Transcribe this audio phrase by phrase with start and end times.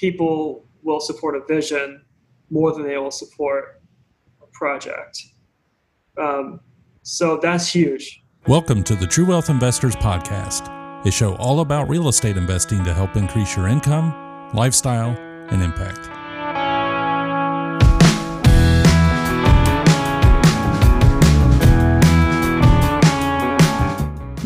[0.00, 2.02] people will support a vision
[2.48, 3.82] more than they will support
[4.42, 5.22] a project.
[6.16, 6.60] Um,
[7.02, 8.22] so that's huge.
[8.46, 10.70] Welcome to the True Wealth Investors Podcast,
[11.04, 14.14] a show all about real estate investing to help increase your income,
[14.54, 15.10] lifestyle,
[15.50, 16.08] and impact.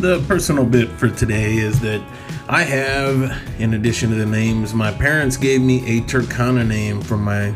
[0.01, 2.05] The personal bit for today is that
[2.47, 7.23] I have, in addition to the names, my parents gave me a Turkana name from
[7.23, 7.51] my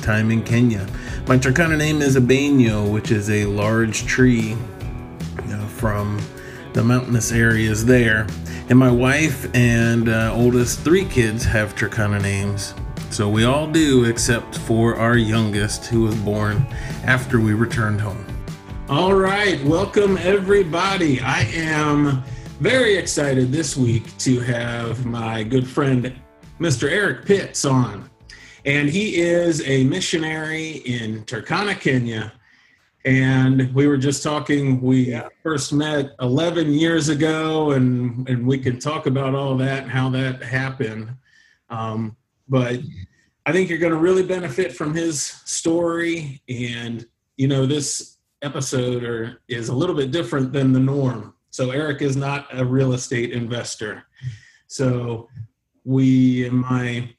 [0.00, 0.86] time in Kenya.
[1.28, 4.56] My Turkana name is Abenyo, which is a large tree
[5.68, 6.18] from
[6.72, 8.26] the mountainous areas there.
[8.70, 12.72] And my wife and uh, oldest three kids have Turkana names.
[13.10, 16.66] So we all do, except for our youngest, who was born
[17.04, 18.24] after we returned home.
[18.88, 21.20] All right, welcome everybody.
[21.20, 22.22] I am
[22.60, 26.14] very excited this week to have my good friend,
[26.60, 26.90] Mr.
[26.90, 28.10] Eric Pitts, on.
[28.66, 32.34] And he is a missionary in Turkana, Kenya.
[33.06, 35.28] And we were just talking, we yeah.
[35.42, 40.10] first met 11 years ago, and, and we can talk about all that and how
[40.10, 41.08] that happened.
[41.70, 42.14] Um,
[42.46, 42.80] but
[43.46, 46.42] I think you're going to really benefit from his story.
[46.46, 47.06] And,
[47.38, 51.32] you know, this episode or is a little bit different than the norm.
[51.50, 54.04] So Eric is not a real estate investor.
[54.66, 55.28] So
[55.84, 57.10] we my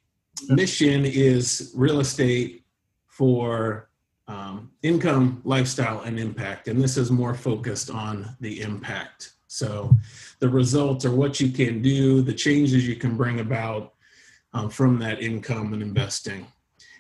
[0.50, 2.66] mission is real estate
[3.08, 3.90] for
[4.28, 6.68] um, income, lifestyle, and impact.
[6.68, 9.34] And this is more focused on the impact.
[9.48, 9.96] So
[10.40, 13.94] the results are what you can do, the changes you can bring about
[14.54, 16.48] um, from that income and investing.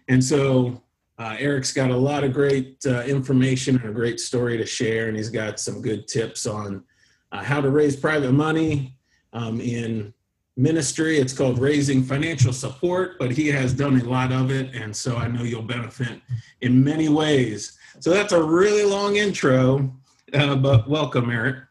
[0.10, 0.84] And so
[1.18, 5.08] uh, Eric's got a lot of great uh, information and a great story to share,
[5.08, 6.84] and he's got some good tips on
[7.32, 8.98] uh, how to raise private money
[9.34, 10.14] um, in
[10.58, 11.18] ministry.
[11.18, 15.16] It's called Raising Financial Support, but he has done a lot of it, and so
[15.18, 16.22] I know you'll benefit
[16.62, 17.78] in many ways.
[18.00, 19.94] So that's a really long intro,
[20.34, 21.64] uh, but welcome, Eric.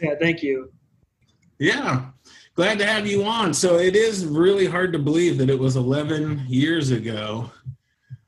[0.00, 0.72] Yeah, thank you.
[1.58, 2.06] Yeah
[2.60, 3.54] glad to have you on.
[3.54, 7.50] So it is really hard to believe that it was 11 years ago.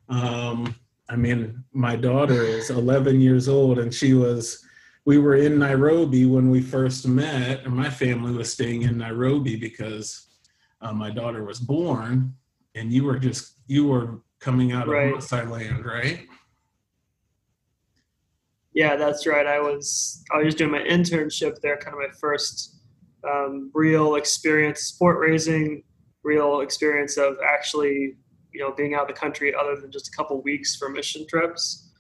[0.08, 0.74] Um,
[1.12, 4.64] I mean, my daughter is 11 years old, and she was.
[5.04, 9.56] We were in Nairobi when we first met, and my family was staying in Nairobi
[9.56, 10.28] because
[10.80, 12.34] uh, my daughter was born,
[12.74, 15.12] and you were just you were coming out right.
[15.12, 16.26] of Maasai land, right?
[18.72, 19.46] Yeah, that's right.
[19.46, 22.80] I was I was doing my internship there, kind of my first
[23.28, 25.82] um, real experience, support raising,
[26.22, 28.14] real experience of actually,
[28.52, 31.26] you know, being out of the country other than just a couple weeks for mission
[31.26, 31.90] trips.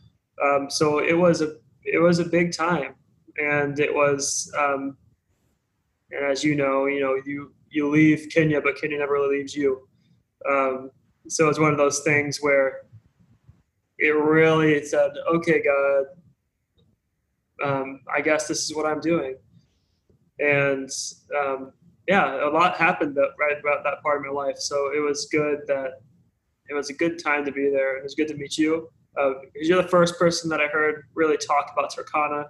[0.42, 2.94] Um, so it was a it was a big time,
[3.38, 4.96] and it was, um,
[6.10, 9.54] and as you know, you know, you you leave Kenya, but Kenya never really leaves
[9.54, 9.88] you.
[10.48, 10.90] Um,
[11.28, 12.82] so it's one of those things where
[13.98, 16.04] it really said, "Okay, God,
[17.64, 19.36] um, I guess this is what I'm doing."
[20.42, 20.90] and
[21.38, 21.72] um,
[22.08, 24.58] yeah, a lot happened that, right about that part of my life.
[24.58, 26.00] So it was good that
[26.72, 27.96] it was a good time to be there.
[27.96, 28.88] It was good to meet you.
[29.18, 32.46] Uh, you're the first person that I heard really talk about Turkana.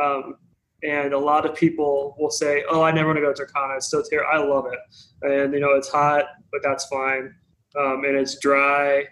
[0.00, 0.36] Um,
[0.82, 3.76] and a lot of people will say, "Oh, I never want to go to Turkana.
[3.76, 4.30] It's so terrible.
[4.32, 4.78] I love it,
[5.22, 7.34] and you know it's hot, but that's fine,
[7.78, 9.04] um, and it's dry,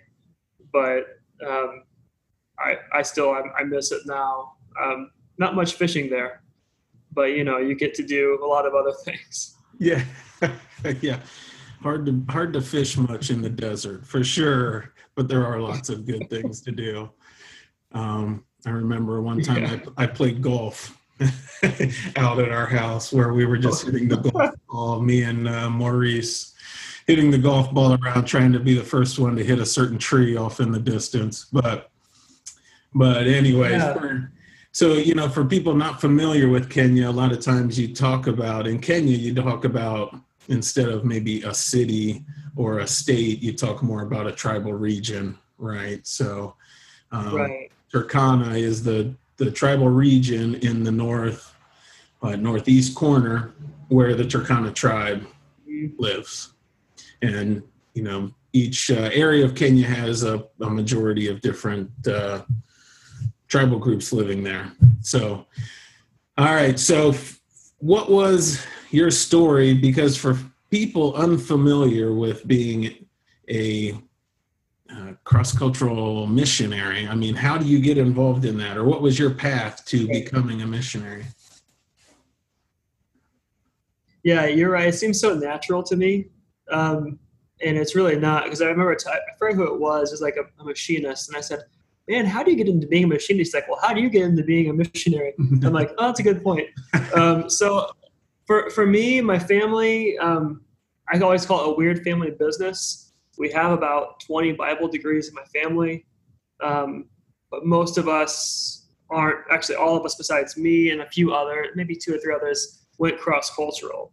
[0.73, 1.05] but
[1.47, 1.83] um,
[2.59, 4.53] I I still I, I miss it now.
[4.83, 6.43] Um, not much fishing there,
[7.13, 10.03] but you know you get to do a lot of other things yeah
[11.01, 11.21] yeah
[11.83, 15.89] hard to hard to fish much in the desert for sure but there are lots
[15.89, 17.11] of good things to do
[17.93, 19.79] um, i remember one time yeah.
[19.97, 20.99] I, I played golf
[22.17, 25.71] out at our house where we were just hitting the golf ball me and uh,
[25.71, 26.55] maurice
[27.07, 29.99] hitting the golf ball around trying to be the first one to hit a certain
[29.99, 31.91] tree off in the distance but
[32.95, 34.19] but anyways yeah.
[34.73, 38.27] so, you know, for people not familiar with Kenya, a lot of times you talk
[38.27, 42.25] about in Kenya, you talk about instead of maybe a city
[42.57, 46.07] or a state, you talk more about a tribal region, right?
[46.07, 46.55] So,
[47.13, 47.71] um, right.
[47.93, 51.55] Turkana is the the tribal region in the north
[52.23, 53.53] uh, northeast corner
[53.89, 55.27] where the Turkana tribe
[55.69, 55.95] mm-hmm.
[55.99, 56.53] lives,
[57.23, 57.63] and
[57.95, 62.43] you know each uh, area of Kenya has a, a majority of different uh,
[63.47, 64.73] tribal groups living there.
[65.01, 65.47] So,
[66.37, 66.79] all right.
[66.79, 67.15] So,
[67.79, 69.75] what was your story?
[69.75, 70.39] Because for
[70.71, 73.07] people unfamiliar with being
[73.49, 73.99] a
[74.91, 78.77] uh, cross cultural missionary, I mean, how do you get involved in that?
[78.77, 81.25] Or what was your path to becoming a missionary?
[84.29, 84.89] yeah, you're right.
[84.89, 86.27] It seems so natural to me.
[86.71, 87.19] Um,
[87.65, 90.11] and it's really not because I remember t- I forget who it was.
[90.11, 91.61] It was like a, a, machinist, and I said,
[92.09, 94.09] "Man, how do you get into being a machinist?" He's like, "Well, how do you
[94.11, 96.69] get into being a missionary?" I'm like, "Oh, that's a good point."
[97.15, 97.91] Um, so,
[98.47, 100.63] for for me, my family, um,
[101.11, 103.13] I always call it a weird family business.
[103.39, 106.07] We have about 20 Bible degrees in my family,
[106.63, 107.09] um,
[107.51, 109.39] but most of us aren't.
[109.51, 112.87] Actually, all of us besides me and a few other, maybe two or three others,
[112.99, 114.13] went cross cultural.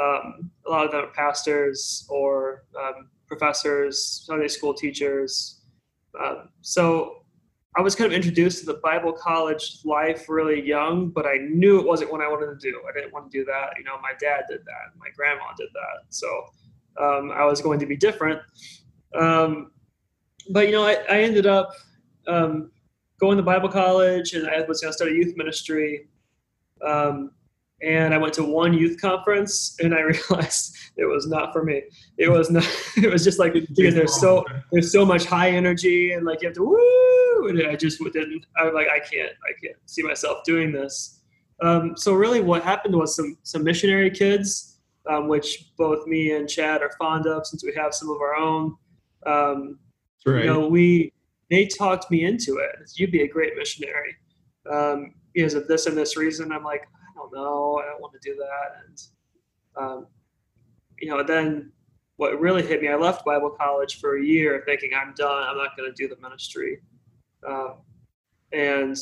[0.00, 5.60] Um, a lot of them are pastors or um, professors, Sunday school teachers.
[6.22, 7.15] Um, so
[7.76, 11.78] I was kind of introduced to the Bible college life really young, but I knew
[11.78, 12.80] it wasn't what I wanted to do.
[12.88, 13.74] I didn't want to do that.
[13.76, 16.04] You know, my dad did that, my grandma did that.
[16.08, 16.26] So
[16.98, 18.40] um, I was going to be different.
[19.14, 19.72] Um,
[20.50, 21.72] but you know, I, I ended up
[22.26, 22.70] um,
[23.20, 26.08] going to Bible college, and I was going to start a youth ministry.
[26.82, 27.30] Um,
[27.82, 30.00] and I went to one youth conference and I
[30.30, 31.82] realized it was not for me.
[32.16, 32.66] It was not.
[32.96, 36.48] It was just like because there's so there's so much high energy and like you
[36.48, 37.25] have to woo.
[37.48, 38.46] And I just didn't.
[38.56, 39.32] I was like I can't.
[39.44, 41.20] I can't see myself doing this.
[41.62, 44.78] Um, so really, what happened was some some missionary kids,
[45.08, 48.36] um, which both me and Chad are fond of since we have some of our
[48.36, 48.76] own.
[49.26, 49.78] Um,
[50.24, 50.44] right.
[50.44, 51.12] You know, we
[51.50, 52.90] they talked me into it.
[52.94, 54.16] You'd be a great missionary
[54.70, 56.52] um, because of this and this reason.
[56.52, 57.80] I'm like, I don't know.
[57.82, 58.82] I don't want to do that.
[58.86, 59.02] And,
[59.76, 60.06] um,
[60.98, 61.72] you know, then
[62.16, 65.44] what really hit me, I left Bible college for a year thinking I'm done.
[65.44, 66.80] I'm not going to do the ministry.
[67.46, 67.74] Um,
[68.52, 68.96] and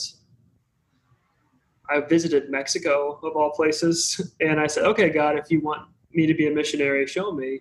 [1.91, 4.33] I visited Mexico of all places.
[4.41, 7.61] And I said, okay, God, if you want me to be a missionary, show me,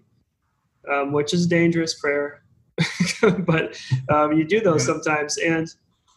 [0.91, 2.43] um, which is a dangerous prayer.
[3.39, 5.37] but um, you do those sometimes.
[5.37, 5.67] And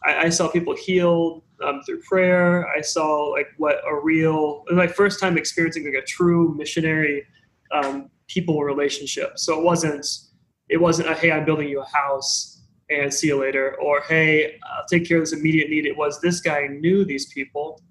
[0.05, 2.67] I, I saw people healed um, through prayer.
[2.75, 7.25] I saw like what a real, my first time experiencing like a true missionary
[7.71, 9.37] um, people relationship.
[9.37, 10.05] So it wasn't,
[10.69, 12.56] it wasn't a hey, I'm building you a house
[12.89, 15.85] and see you later, or hey, I'll take care of this immediate need.
[15.85, 17.81] It was this guy knew these people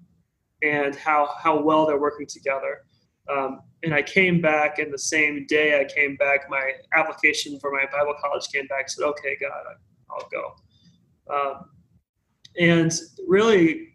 [0.63, 2.81] and how how well they're working together.
[3.29, 7.71] Um, and I came back, and the same day I came back, my application for
[7.71, 8.89] my Bible college came back.
[8.89, 9.51] Said, "Okay, God,
[10.09, 10.55] I'll go."
[11.29, 11.69] Um,
[12.59, 12.91] and
[13.27, 13.89] really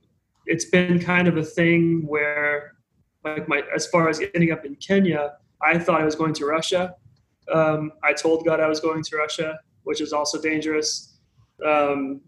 [0.47, 2.73] it's been kind of a thing where
[3.25, 5.33] like my as far as ending up in kenya
[5.63, 6.95] i thought i was going to russia
[7.53, 11.19] um, i told god i was going to russia which is also dangerous
[11.67, 12.21] um,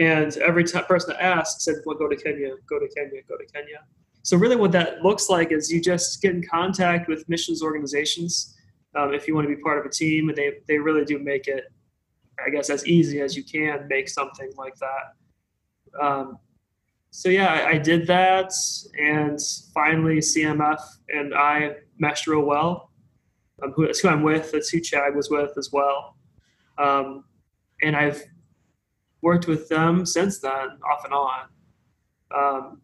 [0.00, 3.36] and every t- person that asked said well go to kenya go to kenya go
[3.36, 3.80] to kenya
[4.22, 8.56] so really what that looks like is you just get in contact with missions organizations
[8.96, 11.18] um, if you want to be part of a team and they, they really do
[11.18, 11.64] make it
[12.44, 15.14] i guess as easy as you can make something like that
[16.00, 16.38] um,
[17.16, 18.52] so yeah, I, I, did that,
[19.00, 19.38] and
[19.72, 20.80] finally CMF
[21.10, 22.90] and I meshed real well.
[23.62, 24.50] Um, who, that's who I'm with.
[24.50, 26.13] That's who Chad was with as well.
[26.78, 27.24] Um,
[27.82, 28.22] and I've
[29.22, 31.40] worked with them since then, off and on.
[32.34, 32.80] Um,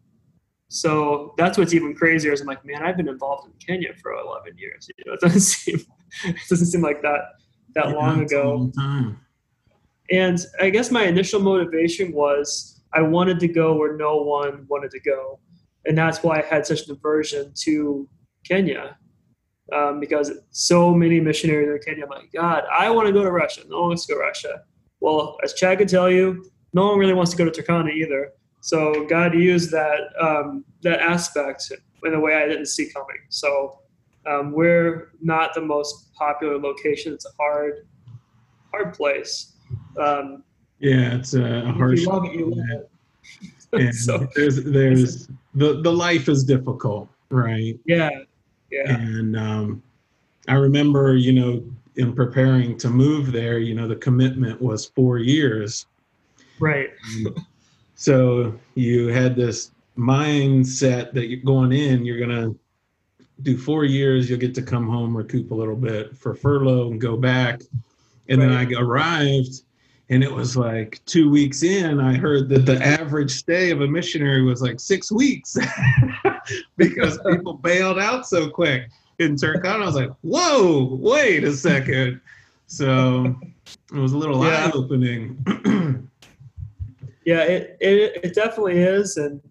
[0.71, 4.13] so that's what's even crazier is I'm like, man, I've been involved in Kenya for
[4.13, 4.87] 11 years.
[4.97, 5.81] You know, it doesn't seem
[6.23, 7.19] it doesn't seem like that
[7.75, 8.71] that yeah, long ago.
[10.11, 14.91] And I guess my initial motivation was I wanted to go where no one wanted
[14.91, 15.39] to go.
[15.85, 18.07] And that's why I had such an aversion to
[18.45, 18.97] Kenya.
[19.73, 23.23] Um, because so many missionaries are in Kenya, I'm like, God, I want to go
[23.23, 23.61] to Russia.
[23.69, 24.63] No one wants to go to Russia.
[24.99, 28.33] Well, as Chad could tell you, no one really wants to go to Turkana either.
[28.61, 31.71] So God used that um, that aspect
[32.03, 33.17] in a way I didn't see coming.
[33.29, 33.79] So
[34.27, 37.13] um, we're not the most popular location.
[37.13, 37.87] It's a hard,
[38.71, 39.53] hard place.
[39.97, 40.43] Um,
[40.79, 42.05] yeah, it's a, a harsh.
[42.05, 42.91] love it, you love it.
[43.73, 47.79] and so, there's there's the the life is difficult, right?
[47.85, 48.09] Yeah,
[48.71, 48.95] yeah.
[48.95, 49.83] And um,
[50.47, 51.63] I remember, you know,
[51.95, 55.85] in preparing to move there, you know, the commitment was four years.
[56.59, 56.89] Right.
[57.95, 62.55] so you had this mindset that you're going in, you're gonna
[63.41, 67.01] do four years, you'll get to come home, recoup a little bit for furlough, and
[67.01, 67.61] go back.
[68.29, 68.69] And right.
[68.69, 69.63] then I arrived
[70.11, 73.87] and it was like two weeks in i heard that the average stay of a
[73.87, 75.57] missionary was like six weeks
[76.77, 78.89] because people bailed out so quick.
[79.19, 82.21] In turkana i was like whoa wait a second.
[82.67, 83.35] So
[83.93, 84.67] it was a little yeah.
[84.67, 86.07] eye-opening.
[87.23, 89.17] Yeah it, it, it definitely is.
[89.17, 89.41] And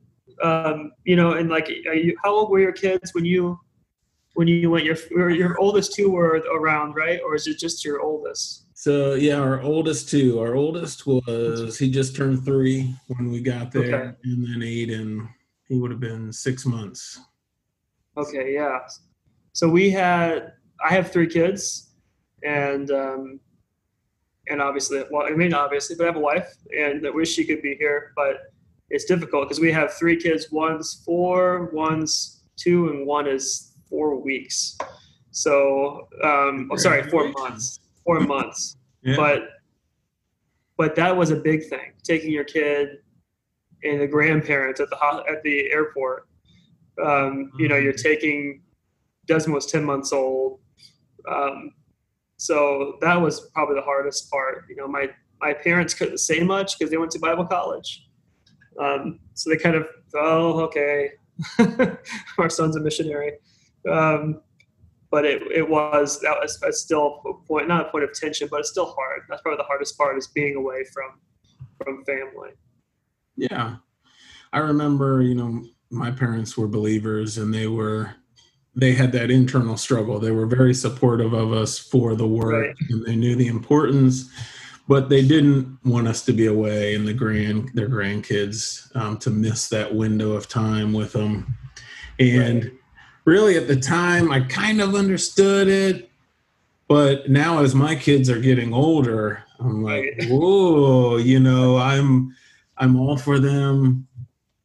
[0.42, 3.60] um, you know and like you, how old were your kids when you
[4.34, 7.20] when you went your your oldest two were around right?
[7.24, 10.40] Or is it just your oldest so yeah, our oldest two.
[10.40, 14.16] Our oldest was he just turned three when we got there, okay.
[14.24, 15.28] and then eight, and
[15.68, 17.20] he would have been six months.
[18.16, 18.78] Okay, yeah.
[19.52, 21.90] so we had I have three kids,
[22.42, 23.40] and um,
[24.48, 27.44] and obviously, well, I mean obviously, but I have a wife, and I wish she
[27.44, 28.38] could be here, but
[28.88, 30.50] it's difficult because we have three kids.
[30.50, 34.78] One's four, one's two, and one is four weeks.
[35.32, 37.78] So, um, oh, sorry, four months.
[38.04, 38.76] Four months.
[39.02, 39.16] Yeah.
[39.16, 39.48] But
[40.76, 41.92] but that was a big thing.
[42.02, 42.88] Taking your kid
[43.84, 46.26] and the grandparents at the at the airport.
[47.04, 48.02] Um, you know, you're mm-hmm.
[48.02, 48.62] taking
[49.26, 50.60] Desmond was ten months old.
[51.30, 51.72] Um,
[52.36, 54.64] so that was probably the hardest part.
[54.68, 55.08] You know, my
[55.40, 58.06] my parents couldn't say much because they went to Bible college.
[58.80, 61.10] Um, so they kind of, oh, okay,
[62.38, 63.32] our son's a missionary.
[63.90, 64.40] Um,
[65.10, 68.48] but it, it was that was, was still a point, not a point of tension,
[68.50, 69.22] but it's still hard.
[69.28, 71.20] That's probably the hardest part is being away from
[71.82, 72.50] from family.
[73.36, 73.76] Yeah,
[74.52, 78.14] I remember, you know, my parents were believers, and they were
[78.74, 80.20] they had that internal struggle.
[80.20, 82.74] They were very supportive of us for the work right.
[82.88, 84.30] and they knew the importance,
[84.86, 89.30] but they didn't want us to be away and the grand their grandkids um, to
[89.30, 91.56] miss that window of time with them.
[92.20, 92.72] And right.
[93.24, 96.10] Really at the time I kind of understood it,
[96.88, 102.34] but now as my kids are getting older, I'm like, whoa, you know, I'm
[102.76, 104.08] I'm all for them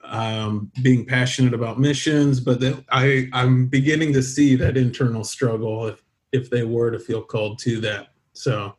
[0.07, 5.87] um, being passionate about missions, but that I, I'm beginning to see that internal struggle
[5.87, 8.09] if, if they were to feel called to that.
[8.33, 8.75] So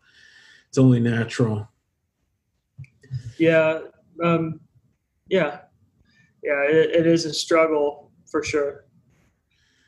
[0.69, 1.69] it's only natural.
[3.39, 3.81] Yeah.
[4.23, 4.61] Um,
[5.29, 5.61] yeah.
[6.43, 6.63] Yeah.
[6.63, 8.86] It, it is a struggle for sure.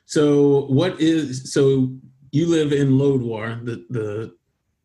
[0.09, 1.95] So what is, so
[2.33, 4.35] you live in Lodwar, the, the,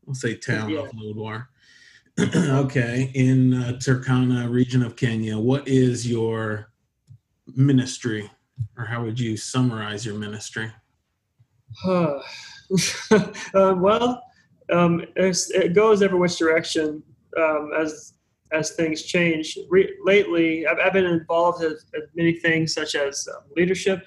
[0.05, 0.81] I'll say town yeah.
[0.81, 1.45] of Lodwar.
[2.19, 6.73] okay, in uh, Turkana region of Kenya, what is your
[7.55, 8.29] ministry,
[8.77, 10.69] or how would you summarize your ministry?
[11.87, 12.19] uh,
[13.53, 14.21] well,
[14.73, 17.01] um, it goes every which direction
[17.37, 18.13] um, as
[18.51, 19.57] as things change.
[19.69, 21.75] Re- lately, I've, I've, been involved in,
[22.13, 24.05] many things such as uh, leadership,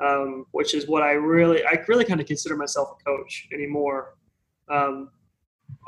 [0.00, 4.16] um, which is what I really I really kind of consider myself a coach anymore.
[4.68, 5.10] Um,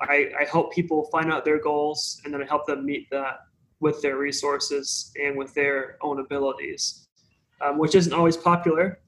[0.01, 3.41] I, I help people find out their goals and then I help them meet that
[3.81, 7.09] with their resources and with their own abilities,
[7.61, 9.01] um, which isn't always popular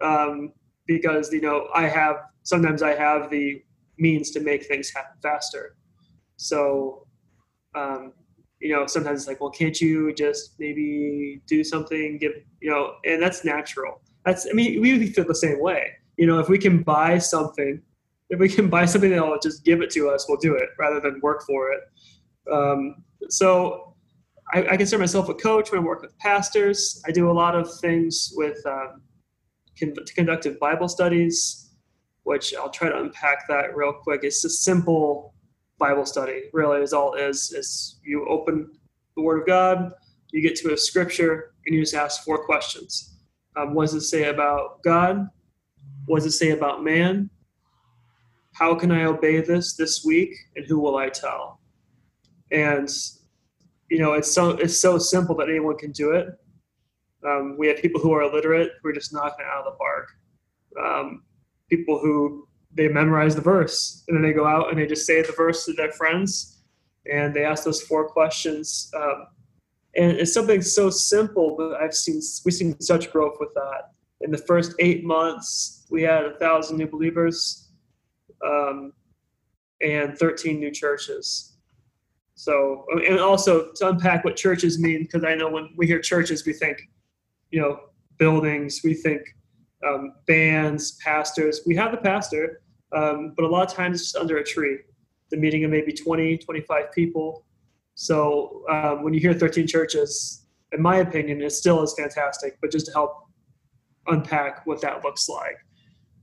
[0.00, 0.52] um,
[0.86, 3.62] because you know I have sometimes I have the
[3.98, 5.76] means to make things happen faster.
[6.36, 7.06] So
[7.74, 8.12] um,
[8.60, 12.18] you know sometimes it's like, well, can't you just maybe do something?
[12.18, 14.00] Give you know, and that's natural.
[14.28, 15.92] That's I mean we feel the same way.
[16.16, 17.82] You know, if we can buy something
[18.30, 21.00] if we can buy something that'll just give it to us, we'll do it rather
[21.00, 21.80] than work for it.
[22.52, 23.94] Um, so
[24.52, 27.02] I, I, consider myself a coach when I work with pastors.
[27.06, 29.02] I do a lot of things with um,
[29.78, 31.70] con- conductive Bible studies,
[32.22, 34.20] which I'll try to unpack that real quick.
[34.24, 35.34] It's a simple
[35.78, 37.52] Bible study, really, is all is.
[37.52, 38.70] Is you open
[39.16, 39.92] the Word of God,
[40.32, 43.17] you get to a scripture, and you just ask four questions.
[43.58, 45.28] Um, what does it say about God?
[46.06, 47.30] What does it say about man?
[48.58, 51.60] how can I obey this this week, and who will I tell?
[52.50, 52.88] And
[53.88, 56.26] you know, it's so it's so simple that anyone can do it.
[57.26, 59.78] Um, we have people who are illiterate who are just knocking it out of the
[59.78, 60.08] park.
[60.82, 61.22] Um,
[61.70, 65.22] people who they memorize the verse and then they go out and they just say
[65.22, 66.60] the verse to their friends
[67.10, 68.90] and they ask those four questions.
[68.94, 69.26] Um,
[69.98, 73.90] and it's something so simple, but I've seen we've seen such growth with that.
[74.20, 77.70] In the first eight months, we had a thousand new believers
[78.46, 78.92] um,
[79.82, 81.56] and 13 new churches.
[82.34, 86.46] So, and also to unpack what churches mean, because I know when we hear churches,
[86.46, 86.78] we think,
[87.50, 87.80] you know,
[88.18, 89.22] buildings, we think
[89.84, 91.62] um, bands, pastors.
[91.66, 92.62] We have the pastor,
[92.92, 94.78] um, but a lot of times it's under a tree,
[95.30, 97.44] the meeting of maybe 20, 25 people.
[98.00, 102.70] So um, when you hear 13 churches, in my opinion, it still is fantastic, but
[102.70, 103.24] just to help
[104.06, 105.56] unpack what that looks like.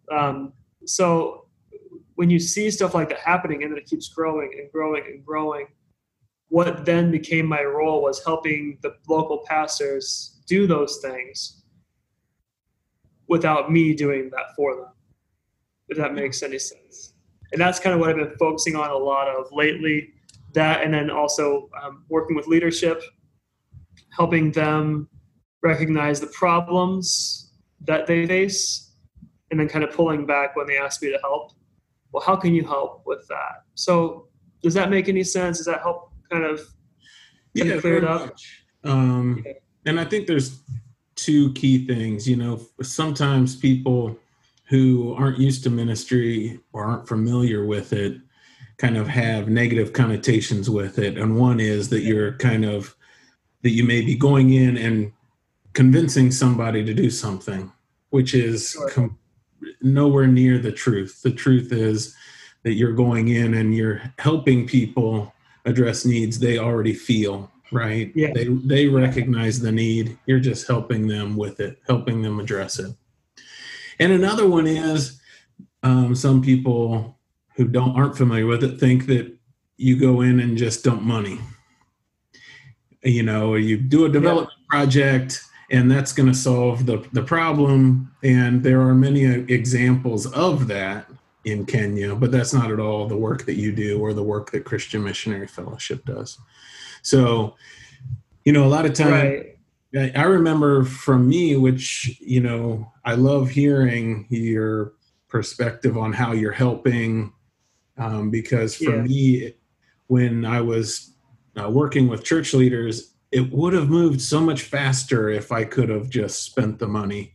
[0.09, 0.53] Um,
[0.85, 1.47] so
[2.13, 5.25] when you see stuff like that happening and then it keeps growing and growing and
[5.25, 5.67] growing,
[6.47, 11.65] what then became my role was helping the local pastors do those things
[13.27, 14.93] without me doing that for them,
[15.89, 17.15] if that makes any sense.
[17.51, 20.13] And that's kind of what I've been focusing on a lot of lately.
[20.55, 23.01] That, and then also um, working with leadership,
[24.09, 25.07] helping them
[25.61, 28.91] recognize the problems that they face,
[29.51, 31.51] and then kind of pulling back when they ask me to help
[32.15, 33.63] well, how can you help with that?
[33.73, 34.29] So
[34.63, 35.57] does that make any sense?
[35.57, 36.61] Does that help kind of
[37.53, 38.37] yeah, clear it up?
[38.85, 39.45] Um,
[39.85, 40.61] And I think there's
[41.15, 42.25] two key things.
[42.25, 44.17] You know, sometimes people
[44.69, 48.17] who aren't used to ministry or aren't familiar with it
[48.77, 51.17] kind of have negative connotations with it.
[51.17, 52.95] And one is that you're kind of
[53.61, 55.11] that you may be going in and
[55.73, 57.71] convincing somebody to do something,
[58.09, 58.89] which is Sure.
[58.89, 59.17] com-
[59.81, 61.21] nowhere near the truth.
[61.23, 62.15] The truth is
[62.63, 65.33] that you're going in and you're helping people
[65.65, 68.11] address needs they already feel, right?
[68.15, 68.31] Yeah.
[68.35, 70.17] They they recognize the need.
[70.27, 72.93] You're just helping them with it, helping them address it.
[73.99, 75.19] And another one is
[75.81, 77.14] um, some people
[77.55, 79.33] who don't aren't familiar with it think that
[79.77, 81.39] you go in and just dump money.
[83.03, 88.11] You know, you do a development project and that's going to solve the, the problem.
[88.23, 91.07] And there are many uh, examples of that
[91.43, 94.51] in Kenya, but that's not at all the work that you do or the work
[94.51, 96.39] that Christian Missionary Fellowship does.
[97.01, 97.55] So,
[98.43, 99.51] you know, a lot of times Right.
[100.15, 104.93] I remember from me, which, you know, I love hearing your
[105.29, 107.31] perspective on how you're helping.
[107.97, 109.01] Um, because for Yeah.
[109.03, 109.53] me,
[110.07, 111.13] when I was
[111.59, 115.89] uh, working with church leaders, it would have moved so much faster if I could
[115.89, 117.33] have just spent the money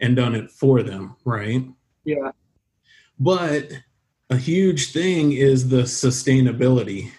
[0.00, 1.64] and done it for them, right?
[2.04, 2.32] Yeah.
[3.18, 3.70] But
[4.30, 7.10] a huge thing is the sustainability.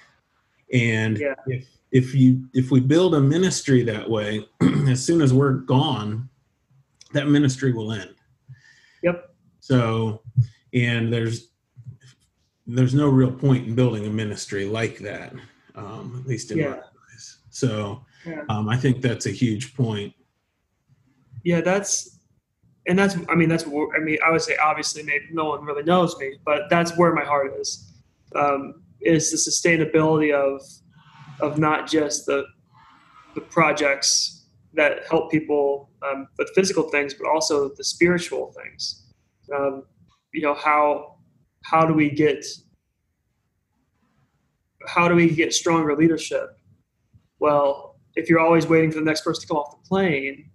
[0.74, 1.36] And Yeah.
[1.48, 4.46] if if you if we build a ministry that way,
[4.88, 6.30] as soon as we're gone,
[7.14, 8.16] that ministry will end.
[9.04, 9.34] Yep.
[9.62, 10.22] So,
[10.74, 11.50] and there's
[12.68, 15.34] there's no real point in building a ministry like that,
[15.76, 16.70] um, at least in Yeah.
[16.72, 16.78] my
[17.14, 17.38] eyes.
[17.50, 18.44] So, Yeah.
[18.50, 20.14] um, I think that's a huge point.
[21.44, 22.20] Yeah, that's
[22.88, 25.84] and that's I mean that's I mean I would say obviously maybe no one really
[25.84, 27.92] knows me, but that's where my heart is.
[28.36, 30.62] Um, is the sustainability of
[31.40, 32.46] of not just the
[33.36, 39.04] the projects that help people um, with physical things, but also the spiritual things.
[39.56, 39.84] Um,
[40.34, 41.15] you know how
[41.66, 42.46] how do we get
[44.88, 46.60] how do we get stronger leadership?
[47.40, 50.50] Well, if you're always waiting for the next person to come off the plane,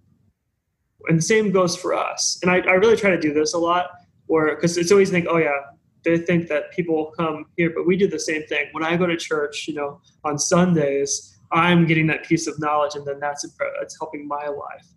[1.07, 2.39] and the same goes for us.
[2.41, 3.87] And I, I really try to do this a lot,
[4.27, 5.59] or because it's always think, oh yeah,
[6.03, 8.67] they think that people come here, but we do the same thing.
[8.71, 12.95] When I go to church, you know, on Sundays, I'm getting that piece of knowledge,
[12.95, 13.45] and then that's
[13.81, 14.87] it's helping my life.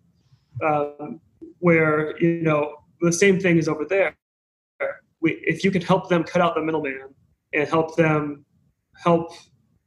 [0.63, 1.19] Um,
[1.59, 4.15] where you know the same thing is over there.
[5.25, 7.09] We, if you can help them cut out the middleman
[7.53, 8.45] and help them
[9.03, 9.31] help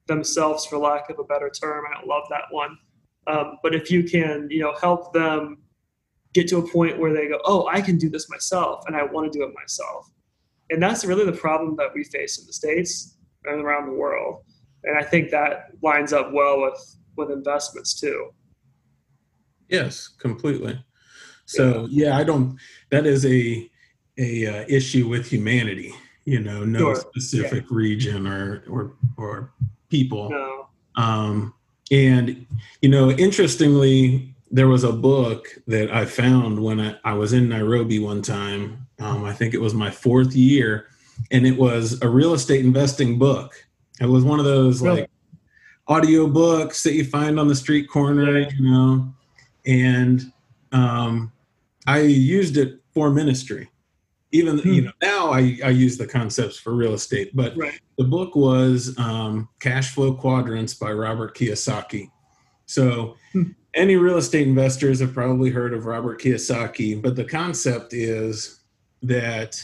[0.08, 2.76] themselves, for lack of a better term, I don't love that one.
[3.28, 5.58] Um, but if you can, you know, help them
[6.34, 9.04] get to a point where they go, oh, I can do this myself, and I
[9.04, 10.10] want to do it myself.
[10.70, 14.42] And that's really the problem that we face in the states and around the world.
[14.82, 16.80] And I think that lines up well with
[17.16, 18.30] with investments too.
[19.68, 20.84] Yes, completely.
[21.46, 22.58] So yeah, I don't.
[22.90, 23.70] That is a
[24.18, 25.94] a uh, issue with humanity.
[26.24, 29.50] You know, no Sure, specific region or or or
[29.88, 30.28] people.
[30.30, 30.66] No.
[30.96, 31.54] Um,
[31.90, 32.44] and
[32.82, 37.48] you know, interestingly, there was a book that I found when I, I was in
[37.48, 38.86] Nairobi one time.
[38.98, 40.88] Um, I think it was my fourth year,
[41.30, 43.54] and it was a real estate investing book.
[44.00, 45.02] It was one of those Really?
[45.02, 45.10] like
[45.86, 48.50] audio books that you find on the street corner, Yeah.
[48.58, 49.14] you know.
[49.66, 50.32] And
[50.72, 51.32] um,
[51.86, 53.70] I used it for ministry.
[54.32, 54.68] Even Hmm.
[54.72, 57.80] you know now I, I use the concepts for real estate, but Right.
[57.96, 62.10] the book was um, Cash Flow Quadrants by Robert Kiyosaki.
[62.66, 63.44] So, Hmm.
[63.74, 68.60] any real estate investors have probably heard of Robert Kiyosaki, but the concept is
[69.02, 69.60] that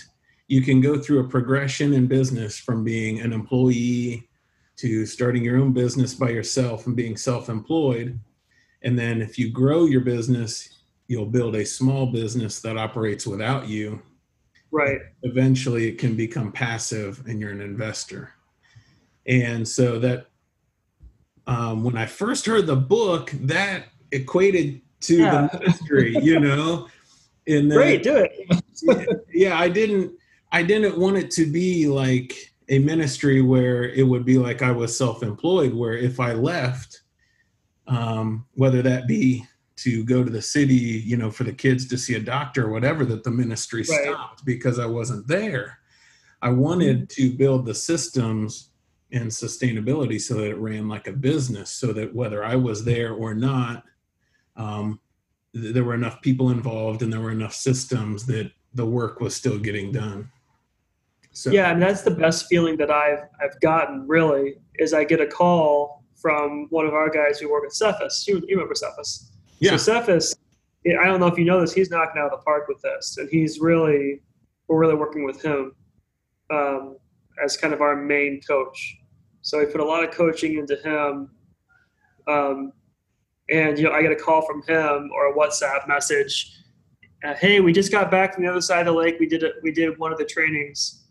[0.49, 4.29] you can go through a progression in business from being an employee
[4.77, 8.19] to starting your own business by yourself and being self employed.
[8.83, 10.69] And then, if you grow your business,
[11.09, 14.01] you'll build a small business that operates without you
[14.75, 14.99] Right.
[15.23, 18.33] eventually it can become passive and you're an investor.
[19.27, 20.27] And so that
[21.47, 25.49] um, when I first heard the book, that equated to Yeah.
[25.53, 26.89] the ministry, you know.
[27.47, 28.03] And then, Great.
[28.03, 29.27] Do it.
[29.33, 30.13] yeah, I didn't
[30.51, 32.33] I didn't want it to be like
[32.69, 37.03] a ministry where it would be like I was self-employed, where if I left,
[37.87, 41.99] um, whether that be to go to the city, you know, for the kids to
[41.99, 44.03] see a doctor or whatever, that the ministry Right.
[44.03, 45.79] stopped because I wasn't there.
[46.43, 48.71] I wanted to build the systems
[49.11, 53.13] and sustainability so that it ran like a business, so that whether I was there
[53.13, 53.85] or not,
[54.57, 55.01] um,
[55.55, 59.35] th- there were enough people involved and there were enough systems that the work was
[59.35, 60.31] still getting done.
[61.33, 65.21] So Yeah, and that's the best feeling that I've I've gotten really is I get
[65.21, 68.27] a call from one of our guys who work at Cephas.
[68.27, 69.33] You, you remember Cephas?
[69.59, 70.35] Yeah, So Cephas,
[70.87, 73.17] I don't know if you know this, he's knocking out of the park with this,
[73.19, 74.21] and he's really
[74.69, 75.73] we're really working with him
[76.51, 76.97] um,
[77.43, 78.97] as kind of our main coach.
[79.43, 81.31] So we put a lot of coaching into him.
[82.27, 82.73] Um,
[83.51, 86.57] and you know, I get a call from him or a WhatsApp message.
[87.23, 89.17] Uh, hey, we just got back from the other side of the lake.
[89.21, 89.55] We did it.
[89.63, 91.05] We did one of the trainings,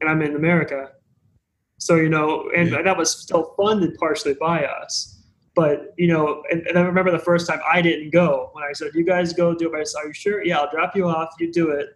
[0.00, 0.90] and I'm in America.
[1.78, 2.82] So you know, and yeah.
[2.82, 5.13] that was still funded partially by us.
[5.54, 8.72] But you know, and, and, I remember the first time I didn't go when I
[8.72, 10.44] said, "You guys go do it." I said, "Are you sure?
[10.44, 11.34] Yeah, I'll drop you off.
[11.38, 11.90] You do it."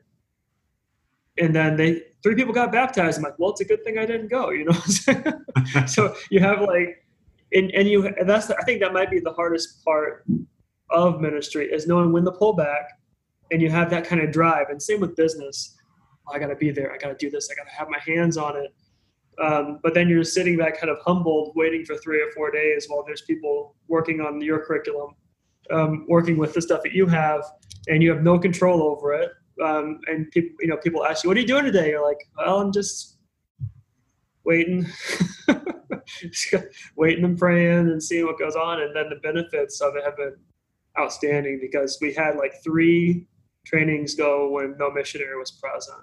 [1.38, 3.18] And then they three people got baptized.
[3.18, 4.72] I'm like, "Well, it's a good thing I didn't go." You know,
[5.86, 7.04] so you have like,
[7.52, 10.24] and and you and that's I think that might be the hardest part
[10.90, 13.00] of ministry is knowing when to pull back,
[13.50, 14.68] and you have that kind of drive.
[14.70, 15.76] And same with business.
[16.28, 16.92] Oh, I got to be there.
[16.92, 17.48] I got to do this.
[17.50, 18.72] I got to have my hands on it
[19.40, 22.86] um, but then you're sitting back kind of humbled, waiting for three or four days
[22.88, 25.14] while there's people working on your curriculum,
[25.70, 27.44] um, working with the stuff that you have,
[27.86, 29.30] and you have no control over it.
[29.62, 32.18] Um, and people, you know, people ask you, "What are you doing today?" You're like,
[32.36, 33.18] "Well, I'm just
[34.44, 34.86] waiting,
[36.96, 40.16] waiting and praying and seeing what goes on." And then the benefits of it have
[40.16, 40.36] been
[40.98, 43.26] outstanding because we had like three
[43.64, 46.02] trainings go when no missionary was present.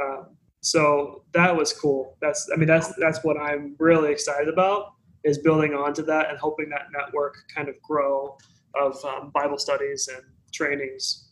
[0.00, 2.16] Um, so that was cool.
[2.22, 4.94] That's I mean that's that's what I'm really excited about
[5.24, 8.36] is building onto that and hoping that network kind of grow
[8.80, 11.28] of um, Bible studies and trainings.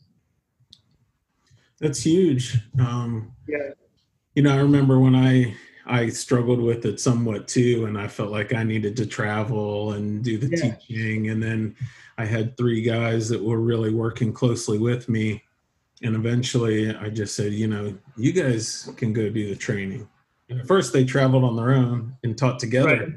[1.81, 2.59] That's huge.
[2.79, 3.71] Um, yeah.
[4.35, 5.55] You know, I remember when I
[5.87, 10.25] I struggled with it somewhat too, and I felt like I needed to travel and
[10.25, 10.75] do the yeah.
[10.77, 11.77] teaching, and then
[12.19, 15.43] I had three guys that were really working closely with me
[16.03, 20.09] and eventually I just said, you know, you guys can go do the training.
[20.49, 22.87] And at first they traveled on their own and taught together.
[22.87, 23.09] Right.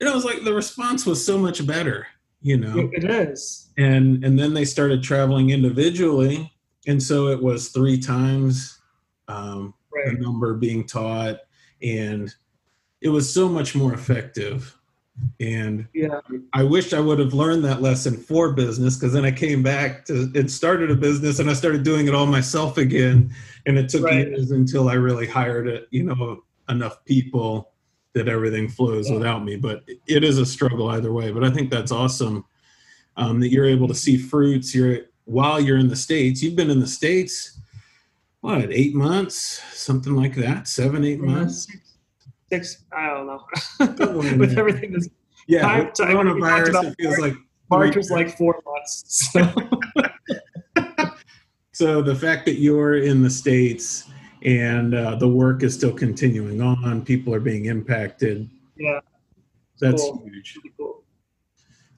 [0.00, 2.06] And I was like, the response was so much better,
[2.40, 2.90] you know.
[2.92, 3.70] It is.
[3.78, 6.52] And and then they started traveling individually.
[6.86, 8.80] And so it was three times
[9.28, 10.14] um, right.
[10.14, 11.38] the number being taught.
[11.82, 12.34] And
[13.00, 14.76] it was so much more effective
[15.40, 16.20] and yeah.
[16.52, 20.04] I wish i would have learned that lesson for business because then i came back
[20.06, 23.34] to and started a business and i started doing it all myself again.
[23.66, 24.26] And it took right.
[24.26, 27.72] years until i really hired it you know enough people
[28.14, 29.16] that everything flows yeah.
[29.16, 29.56] without me.
[29.56, 32.44] But it is a struggle either way but i think that's awesome
[33.16, 34.74] um, that you're able to see fruits.
[34.74, 37.58] You're while you're in the states you've been in the states
[38.40, 39.62] what eight months?
[39.72, 40.66] Something like that?
[40.66, 41.68] Seven eight months
[42.52, 42.84] six.
[42.92, 43.44] I don't know.
[44.38, 45.08] With everything that's
[45.48, 47.34] yeah, time, with coronavirus, it feels like
[47.70, 49.30] March was like four months.
[49.32, 49.52] So.
[51.72, 54.08] so the fact that you're in the states
[54.42, 58.48] and uh, the work is still continuing on, people are being impacted.
[58.76, 59.00] Yeah,
[59.80, 60.22] that's cool.
[60.24, 60.58] huge.
[60.76, 61.02] Cool.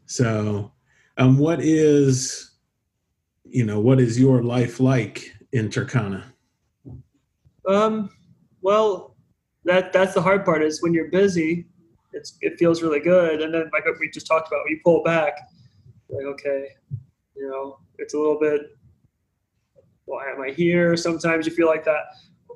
[0.07, 0.73] So,
[1.19, 2.53] um, what is,
[3.45, 6.25] you know, what is your life like in Turkana?
[7.69, 8.11] Um,
[8.63, 9.14] well,
[9.65, 11.67] that that's the hard part is when you're busy,
[12.13, 15.03] it's it feels really good, and then like we just talked about, when you pull
[15.03, 15.39] back,
[16.09, 16.69] like okay,
[17.37, 18.77] you know, it's a little bit.
[20.07, 20.97] Why am I here?
[20.97, 22.03] Sometimes you feel like that.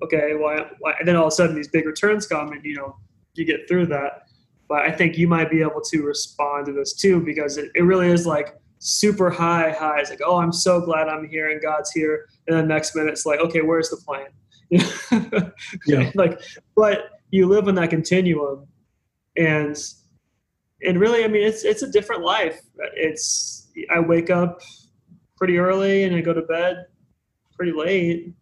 [0.02, 0.94] Okay, why, why?
[0.98, 2.96] And then all of a sudden these big returns come, and you know,
[3.34, 4.24] you get through that.
[4.68, 7.82] But I think you might be able to respond to this too because it, it
[7.82, 11.90] really is like super high highs like oh i'm so glad i'm here and god's
[11.90, 14.26] here and then next minute it's like okay where's the plan
[15.86, 16.10] yeah.
[16.14, 16.40] like,
[16.76, 18.66] but you live in that continuum,
[19.36, 19.76] and
[20.82, 22.60] and really, I mean, it's it's a different life.
[22.94, 24.60] It's I wake up
[25.36, 26.86] pretty early and I go to bed
[27.58, 28.32] pretty late.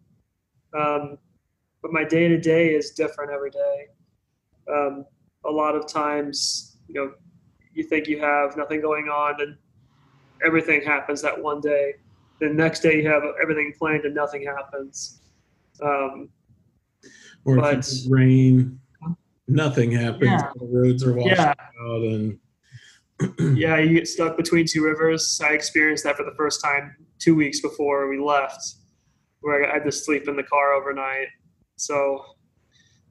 [0.77, 1.17] Um,
[1.81, 3.87] but my day to day is different every day.
[4.71, 5.05] Um,
[5.45, 7.11] a lot of times, you know,
[7.73, 9.55] you think you have nothing going on, and
[10.45, 11.95] everything happens that one day.
[12.39, 15.21] The next day, you have everything planned, and nothing happens.
[15.81, 16.29] Um,
[17.45, 18.79] or but, if it's rain,
[19.47, 20.29] nothing happens.
[20.31, 20.51] Yeah.
[20.55, 21.53] The roads are washed yeah.
[21.81, 22.39] out, and
[23.57, 25.39] yeah, you get stuck between two rivers.
[25.43, 28.75] I experienced that for the first time two weeks before we left,
[29.41, 31.27] where I had to sleep in the car overnight.
[31.77, 32.23] So,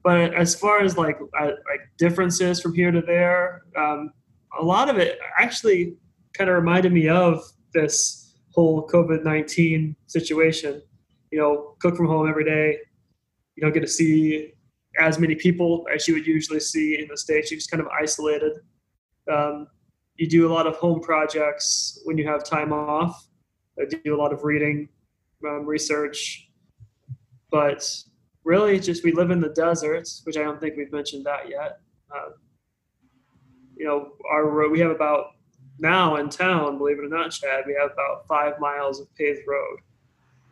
[0.03, 4.11] but as far as like like differences from here to there, um,
[4.59, 5.95] a lot of it actually
[6.33, 7.41] kind of reminded me of
[7.73, 10.81] this whole COVID nineteen situation
[11.31, 12.77] you know, cook from home every day.
[13.55, 14.53] You don't get to see
[14.99, 17.51] as many people as you would usually see in the States.
[17.51, 18.53] You're just kind of isolated.
[19.31, 19.67] Um,
[20.15, 23.27] you do a lot of home projects when you have time off.
[23.79, 24.89] I do a lot of reading,
[25.47, 26.49] um, research,
[27.51, 27.87] but
[28.43, 31.79] really just we live in the deserts, which I don't think we've mentioned that yet.
[32.13, 32.29] Uh,
[33.75, 35.25] you know, our road, we have about
[35.77, 39.41] now in town, believe it or not, Chad, we have about five miles of paved
[39.45, 39.77] road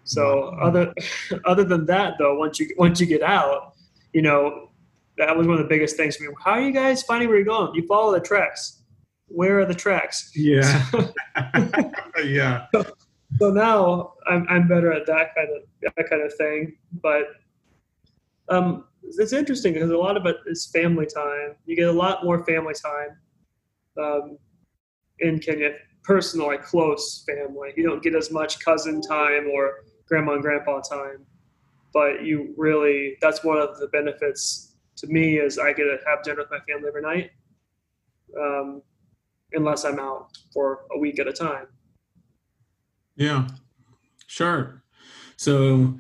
[0.06, 0.94] So other
[1.46, 3.74] other than that, though, once you once you get out,
[4.13, 4.70] you know,
[5.18, 6.30] that was one of the biggest things for me.
[6.44, 7.76] How are you guys finding where you're going?
[7.76, 8.84] You follow the tracks.
[9.28, 10.32] Where are the tracks?
[10.36, 10.86] Yeah.
[12.24, 12.68] yeah.
[12.74, 12.86] So,
[13.39, 16.78] so now I'm I'm better at that kind of that kind of thing.
[17.02, 17.24] But
[18.48, 21.56] um, it's interesting because a lot of it is family time.
[21.65, 23.18] You get a lot more family time
[24.02, 24.38] um,
[25.20, 25.72] in Kenya,
[26.04, 27.74] personal, like close family.
[27.76, 31.26] You don't get as much cousin time or grandma and grandpa time,
[31.94, 36.24] but you really that's one of the benefits to me is I get to have
[36.24, 37.32] dinner with my family every night,
[38.39, 38.82] um,
[39.54, 41.68] unless I'm out for a week at a time.
[43.15, 43.48] Yeah,
[44.28, 44.84] sure.
[45.38, 45.96] So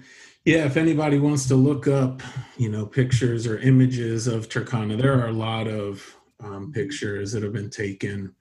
[0.45, 2.21] yeah, if anybody wants to look up,
[2.57, 7.41] you know, pictures or images of Turkana, there are a lot of um, pictures that
[7.41, 8.35] have been taken,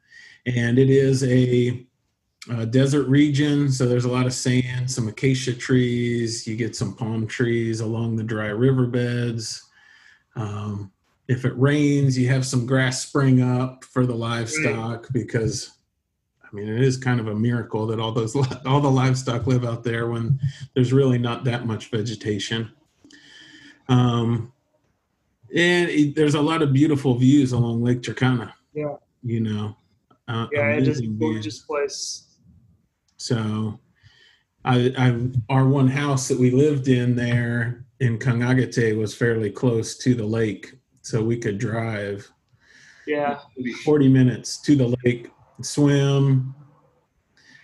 [0.44, 1.86] and it is a,
[2.50, 3.70] a, desert region.
[3.70, 6.46] So there's a lot of sand, some acacia trees.
[6.46, 9.62] You get some palm trees along the dry riverbeds.
[10.36, 10.92] Um,
[11.28, 15.70] if it rains, you have some grass spring up for the livestock because
[16.42, 19.64] I mean, it is kind of a miracle that all those all the livestock live
[19.64, 20.38] out there when
[20.74, 22.70] there's really not that much vegetation.
[23.88, 24.52] Um,
[25.54, 28.52] and it, there's a lot of beautiful views along Lake Turkana.
[28.72, 28.96] Yeah.
[29.22, 29.76] You know.
[30.26, 32.24] Uh, yeah, it is a gorgeous place.
[33.24, 33.80] So,
[34.66, 39.96] I, I our one house that we lived in there in Kangagate was fairly close
[39.96, 42.30] to the lake, so we could drive.
[43.06, 43.38] Yeah.
[43.82, 45.30] 40 minutes to the lake
[45.62, 46.54] swim.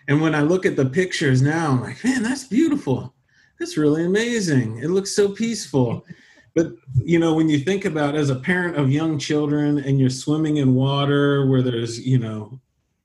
[0.08, 3.14] And when I look at the pictures now, I'm like, man, that's beautiful.
[3.58, 4.78] That's really amazing.
[4.78, 6.06] It looks so peaceful.
[6.54, 10.08] But you know, when you think about as a parent of young children and you're
[10.08, 12.60] swimming in water where there's, you know,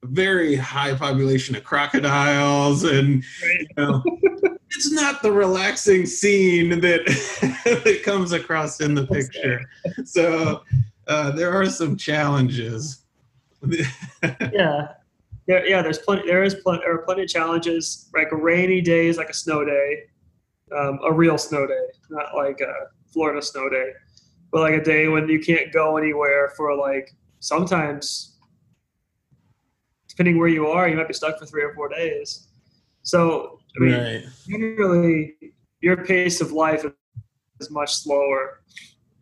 [0.05, 4.03] very high population of crocodiles and you know,
[4.75, 7.05] it's not the relaxing scene that
[7.83, 9.61] that comes across in the picture.
[10.05, 10.63] So
[11.07, 13.03] uh, there are some challenges.
[13.63, 14.87] yeah,
[15.47, 15.81] there, yeah.
[15.81, 16.27] There's plenty.
[16.27, 16.81] There is plenty.
[16.81, 18.09] There are plenty of challenges.
[18.13, 20.03] Like a rainy day is like a snow day,
[20.75, 22.73] um, a real snow day, not like a
[23.11, 23.91] Florida snow day,
[24.51, 28.34] but like a day when you can't go anywhere for like sometimes,
[30.15, 32.47] depending where you are, you might be stuck for three or four days.
[33.03, 34.23] So I mean, right.
[34.47, 35.35] generally,
[35.81, 36.85] your pace of life
[37.59, 38.61] is much slower.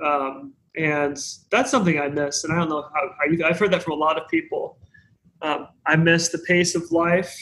[0.04, 1.18] Um, and
[1.52, 2.44] that's something I miss.
[2.44, 3.44] And I don't know how, how you.
[3.44, 4.78] I've heard that from a lot of people.
[5.42, 7.36] Um, I miss the pace of life,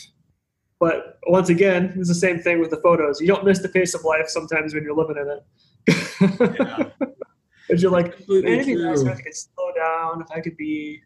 [0.80, 3.22] but once again, it's the same thing with the photos.
[3.22, 6.56] You don't miss the pace of life sometimes when you're living in it.
[6.60, 7.08] yeah.
[7.68, 10.58] Because you're like, man, it'd be nice if I could slow down, if I could
[10.58, 11.02] be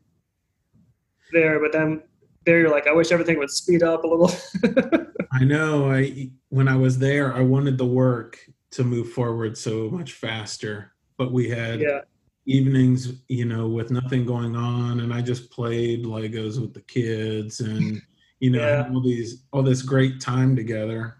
[1.31, 1.59] there.
[1.59, 2.01] But then
[2.45, 4.31] there, you're like, I wish everything would speed up a little.
[5.31, 5.91] I know.
[5.91, 8.39] I when I was there, I wanted the work
[8.71, 12.01] to move forward so much faster, but we had yeah
[12.45, 17.59] evenings, you know, with nothing going on, and I just played Legos with the kids,
[17.59, 18.01] and
[18.39, 18.89] you know, yeah.
[18.91, 21.17] all these all this great time together,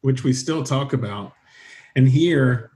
[0.00, 1.32] which we still talk about.
[1.96, 2.72] And here,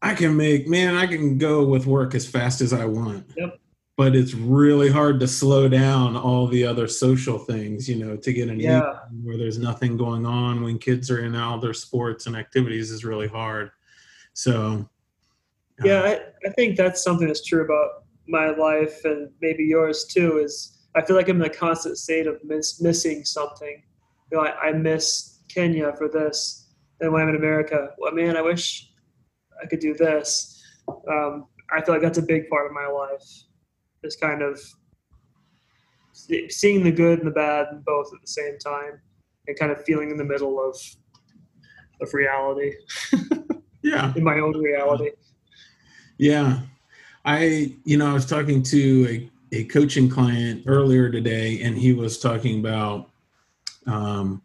[0.00, 3.26] I can make man, I can go with work as fast as I want.
[3.36, 3.58] Yep.
[4.00, 8.32] But it's really hard to slow down all the other social things, you know, to
[8.32, 9.00] get an yeah.
[9.22, 13.04] where there's nothing going on when kids are in all their sports and activities is
[13.04, 13.72] really hard.
[14.32, 14.88] So
[15.84, 20.38] yeah, I, I think that's something that's true about my life and maybe yours too.
[20.38, 23.82] Is I feel like I'm in a constant state of miss, missing something.
[24.32, 26.70] You know, I, I miss Kenya for this,
[27.02, 28.92] and when I'm in America, well, man, I wish
[29.62, 30.64] I could do this.
[30.88, 33.44] Um, I feel like that's a big part of my life.
[34.02, 34.60] Is kind of
[36.48, 39.00] seeing the good and the bad both at the same time,
[39.46, 40.76] and kind of feeling in the middle of
[42.00, 42.72] of reality.
[43.82, 45.10] yeah, in my own reality.
[46.18, 46.60] Yeah.
[47.24, 51.92] I, you know, I was talking to a, a coaching client earlier today, and he
[51.92, 53.08] was talking about
[53.86, 54.42] um,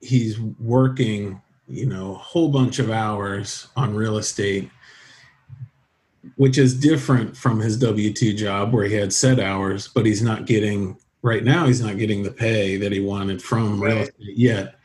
[0.00, 4.70] he's working, you know, a whole bunch of hours on real estate,
[6.36, 10.22] which is different from his W 2 job where he had set hours, but he's
[10.22, 14.36] not getting, right now, he's not getting the pay that he wanted from real estate
[14.36, 14.78] yet.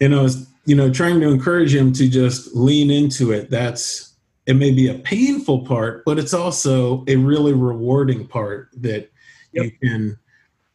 [0.00, 3.50] And I was, you know, trying to encourage him to just lean into it.
[3.50, 4.14] That's,
[4.46, 9.10] it may be a painful part, but it's also a really rewarding part that
[9.52, 9.64] yep.
[9.64, 10.18] you can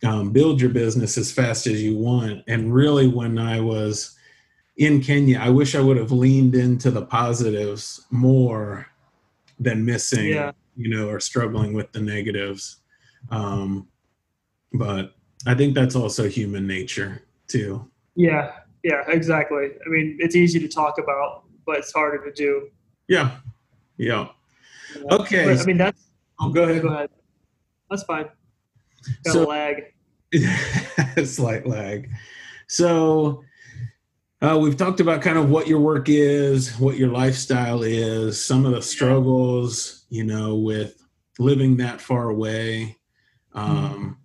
[0.03, 2.43] um, build your business as fast as you want.
[2.47, 4.17] And really, when I was
[4.77, 8.87] in Kenya, I wish I would have leaned into the positives more
[9.61, 10.51] than missing, yeah.
[10.75, 12.81] you know, or struggling with the negatives.
[13.29, 13.87] Um,
[14.73, 15.13] but
[15.45, 17.89] I think that's also human nature too.
[18.15, 18.51] Yeah,
[18.83, 19.65] Yeah, exactly.
[19.85, 22.69] I mean, it's easy to talk about, but it's harder to do.
[23.07, 23.37] Yeah.
[23.97, 24.29] Yeah.
[25.11, 25.45] Okay.
[25.45, 26.01] But, I mean, that's.
[26.39, 26.81] Oh, go ahead.
[26.81, 27.09] Go ahead.
[27.89, 28.27] That's fine.
[29.23, 29.83] Got So- a lag.
[31.25, 32.09] slight lag.
[32.67, 33.43] So
[34.41, 38.65] uh, we've talked about kind of what your work is, what your lifestyle is, some
[38.65, 41.01] of the struggles, you know, with
[41.39, 42.97] living that far away.
[43.53, 44.17] Um,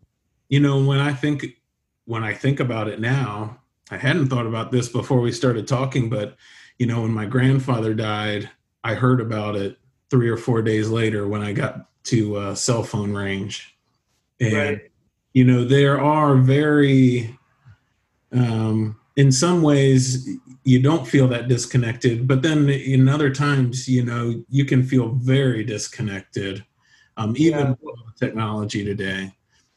[0.48, 1.44] You know, when I think
[2.04, 6.08] when I think about it now, I hadn't thought about this before we started talking,
[6.08, 6.36] but
[6.78, 8.48] you know, when my grandfather died,
[8.84, 9.76] I heard about it
[10.10, 13.76] three or four days later when I got to uh, cell phone range,
[14.40, 14.80] and Right.
[15.34, 17.36] you know there are very
[18.32, 20.28] um in some ways
[20.64, 25.08] you don't feel that disconnected but then in other times you know you can feel
[25.14, 26.64] very disconnected
[27.16, 27.74] um even Yeah.
[27.82, 29.32] with technology today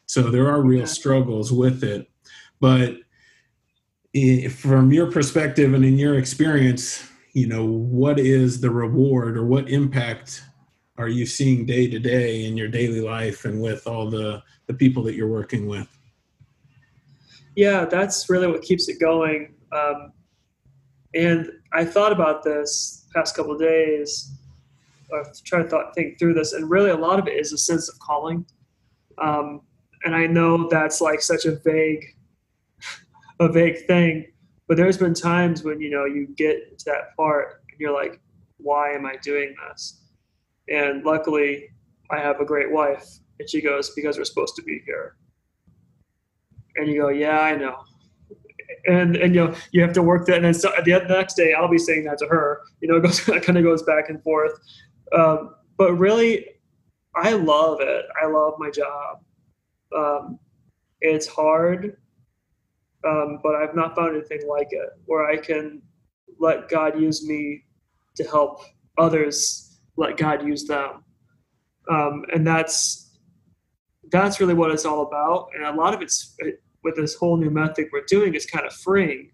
[0.05, 0.85] so there are real Yeah.
[0.85, 2.09] struggles with it
[2.59, 2.97] but
[4.51, 9.69] from your perspective and in your experience you know what is the reward or what
[9.69, 10.43] impact
[10.97, 14.73] are you seeing day to day in your daily life and with all the the
[14.73, 15.98] people that you're working with
[17.55, 19.53] yeah that's really what keeps it going.
[19.71, 20.13] Um,
[21.15, 24.31] and i thought about this past couple days
[25.17, 27.57] i've tried to thought, think through this and really a lot of it is a
[27.57, 28.45] sense of calling.
[29.17, 29.61] Um,
[30.03, 32.15] and i know that's like such a vague
[33.39, 34.25] a vague thing
[34.67, 38.19] but there's been times when you know you get to that part and you're like
[38.57, 40.01] why am i doing this?
[40.69, 41.69] And luckily
[42.11, 43.07] i have a great wife
[43.39, 45.15] and she goes because we're supposed to be here
[46.79, 47.83] and you go, yeah, I know.
[48.87, 51.53] And and you know you have to work that, and then so, the next day
[51.53, 52.61] I'll be saying that to her.
[52.81, 54.53] You know, it goes it kind of goes back and forth.
[55.15, 56.45] Um, but really,
[57.15, 58.05] I love it.
[58.21, 59.19] I love my job.
[59.95, 60.39] Um,
[61.01, 61.97] it's hard,
[63.05, 65.81] um, but I've not found anything like it where I can
[66.39, 67.63] let God use me
[68.15, 68.61] to help
[68.97, 69.79] others.
[69.97, 71.03] Let God use them,
[71.89, 73.09] um, and that's
[74.11, 75.49] that's really what it's all about.
[75.55, 76.35] And a lot of it's
[76.83, 79.31] with this whole new method we're doing is kind of freeing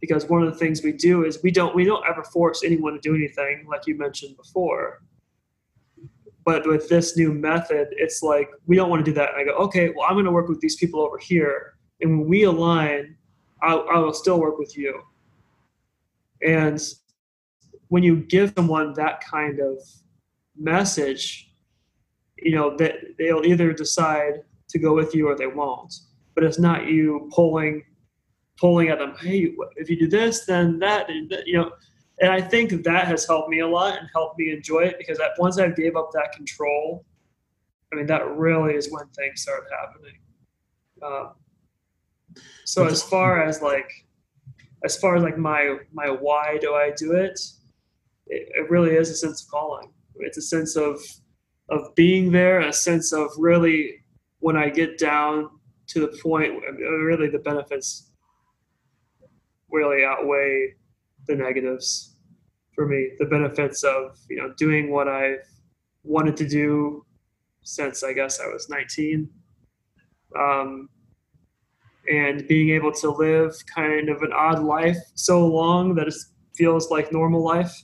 [0.00, 2.94] because one of the things we do is we don't we don't ever force anyone
[2.94, 5.02] to do anything like you mentioned before.
[6.44, 9.30] But with this new method, it's like we don't want to do that.
[9.30, 12.18] And I go, okay, well, I'm going to work with these people over here, and
[12.18, 13.16] when we align,
[13.62, 15.02] I'll, I will still work with you.
[16.42, 16.80] And
[17.88, 19.78] when you give someone that kind of
[20.56, 21.52] message,
[22.38, 25.92] you know that they'll either decide to go with you or they won't
[26.40, 27.82] but it's not you pulling
[28.58, 31.06] pulling at them hey if you do this then that,
[31.44, 31.70] you know?
[32.20, 35.18] And i think that has helped me a lot and helped me enjoy it because
[35.18, 37.04] that once i gave up that control
[37.92, 40.16] i mean that really is when things started happening.
[41.02, 41.32] Um,
[42.64, 43.90] so as far as like
[44.82, 47.38] as far as like my my why do i do it
[48.30, 49.92] it, it really is a sense of calling.
[50.16, 51.00] It's a sense of
[51.68, 54.04] of being there, a sense of really
[54.40, 55.50] when I get down
[55.90, 58.10] to the point, really the benefits
[59.70, 60.74] really outweigh
[61.26, 62.16] the negatives
[62.74, 63.10] for me.
[63.18, 65.46] The benefits of you know doing what I've
[66.04, 67.04] wanted to do
[67.62, 69.28] since I guess I was 19,
[70.38, 70.88] um,
[72.10, 76.14] and being able to live kind of an odd life so long that it
[76.56, 77.74] feels like normal life.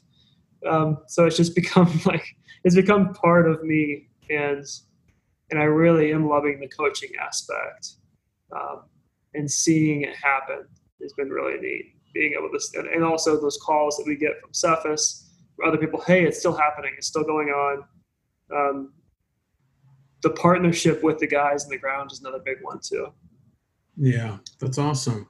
[0.69, 2.25] Um, so it's just become like
[2.65, 4.65] it's become part of me and
[5.51, 7.95] and i really am loving the coaching aspect
[8.53, 8.83] um,
[9.35, 10.65] and seeing it happen
[11.03, 14.49] has been really neat being able to and, also those calls that we get from
[14.53, 15.31] Cephas,
[15.67, 17.85] other people hey it's still happening it's still going on
[18.55, 18.93] um,
[20.23, 23.13] the partnership with the guys in the ground is another big one too
[23.99, 25.29] Yeah, that's awesome.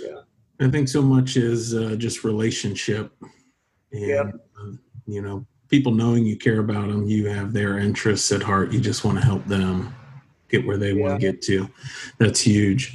[0.00, 0.20] Yeah.
[0.60, 3.12] I think so much is uh, just relationship.
[3.92, 4.30] And, Yeah.
[4.58, 4.72] uh,
[5.06, 8.72] you know, people knowing you care about them, you have their interests at heart.
[8.72, 9.94] You just want to help them
[10.50, 11.66] get where they want to get to.
[12.18, 12.94] That's huge.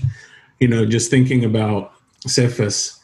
[0.59, 1.93] You know, just thinking about
[2.27, 2.99] Cephas,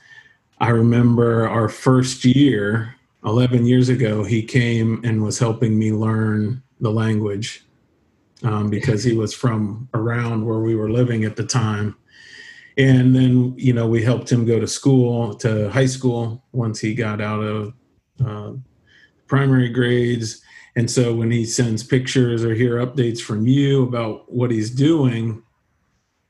[0.60, 2.96] I remember our first year,
[3.26, 7.66] 11 years ago, he came and was helping me learn the language
[8.44, 11.96] um, because he was from around where we were living at the time.
[12.78, 16.94] And then, you know, we helped him go to school, to high school, once he
[16.94, 17.74] got out of
[18.24, 18.52] uh,
[19.34, 20.44] primary grades.
[20.76, 25.42] And so when he sends pictures or hear updates from you about what he's doing,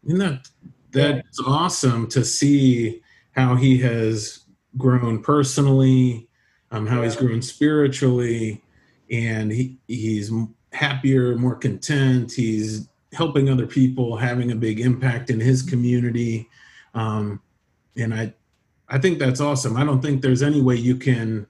[0.05, 0.47] isn't that
[0.91, 3.01] that's awesome to see
[3.31, 4.45] how he has
[4.77, 6.29] grown personally,
[6.71, 8.63] um, how he's grown spiritually,
[9.11, 10.31] and he he's
[10.71, 12.31] happier, more content.
[12.31, 16.47] He's helping other people, having a big impact in his community.
[16.93, 17.41] Um,
[17.97, 18.33] and I
[18.87, 19.75] I think that's awesome.
[19.75, 21.47] I don't think there's any way you can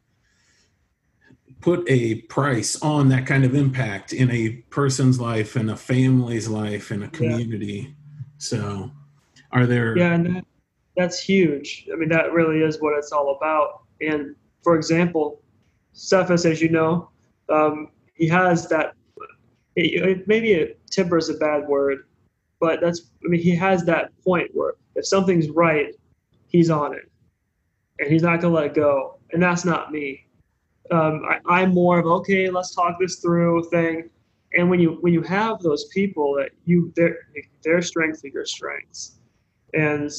[1.63, 6.49] put a price on that kind of impact in a person's life and a family's
[6.49, 7.87] life and a community.
[7.87, 8.23] Yeah.
[8.37, 8.91] So,
[9.53, 9.97] are there?
[9.97, 10.45] Yeah, and that,
[10.97, 11.87] that's huge.
[11.91, 13.83] I mean, that really is what it's all about.
[14.01, 15.41] And for example,
[15.93, 17.09] Cephas, as you know,
[17.47, 18.93] um, he has that.
[19.75, 21.99] It, it, maybe a temper is a bad word,
[22.59, 23.09] but that's.
[23.25, 25.95] I mean, he has that point where if something's right,
[26.47, 27.09] he's on it,
[27.99, 29.17] and he's not gonna let it go.
[29.31, 30.25] And that's not me
[30.91, 34.09] um, I, I'm more of okay, let's talk this through thing.
[34.53, 37.17] And when you when you have those people that you their
[37.63, 39.19] their strengths are your strengths,
[39.73, 40.11] and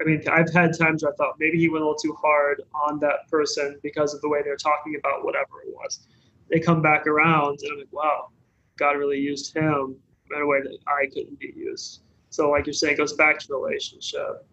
[0.00, 2.62] I mean I've had times where I thought maybe he went a little too hard
[2.74, 6.06] on that person because of the way they're talking about whatever it was.
[6.50, 8.28] They come back around and I'm like, wow,
[8.76, 9.96] God really used him
[10.34, 12.02] in a way that I couldn't be used.
[12.30, 14.46] So like you're saying, it goes back to relationship.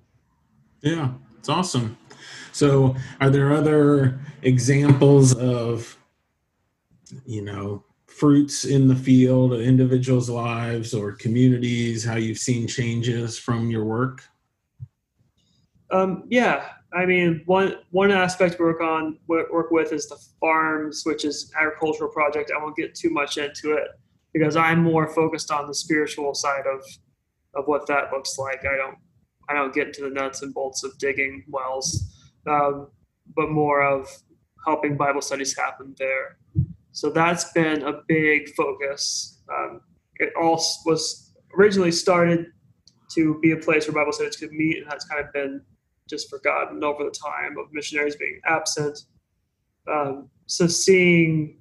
[0.81, 1.97] Yeah, it's awesome.
[2.57, 5.95] So, are there other examples of,
[7.23, 13.69] you know, fruits in the field, individuals' lives or communities, how you've seen changes from
[13.69, 14.23] your work?
[15.91, 21.03] Um, yeah, I mean, one one aspect we work on work with is the farms,
[21.05, 22.51] which is agricultural project.
[22.51, 23.89] I won't get too much into it
[24.33, 26.83] because I'm more focused on the spiritual side of
[27.53, 28.65] of what that looks like.
[28.65, 28.97] I don't
[29.47, 32.16] I don't get into the nuts and bolts of digging wells
[32.47, 32.87] um,
[33.35, 34.07] but more of
[34.65, 36.37] helping Bible studies happen there.
[36.91, 39.41] So that's been a big focus.
[39.53, 39.81] Um,
[40.15, 42.47] it all was originally started
[43.13, 45.61] to be a place where Bible studies could meet, and that's kind of been
[46.09, 48.99] just forgotten over the time of missionaries being absent.
[49.91, 51.59] Um, so seeing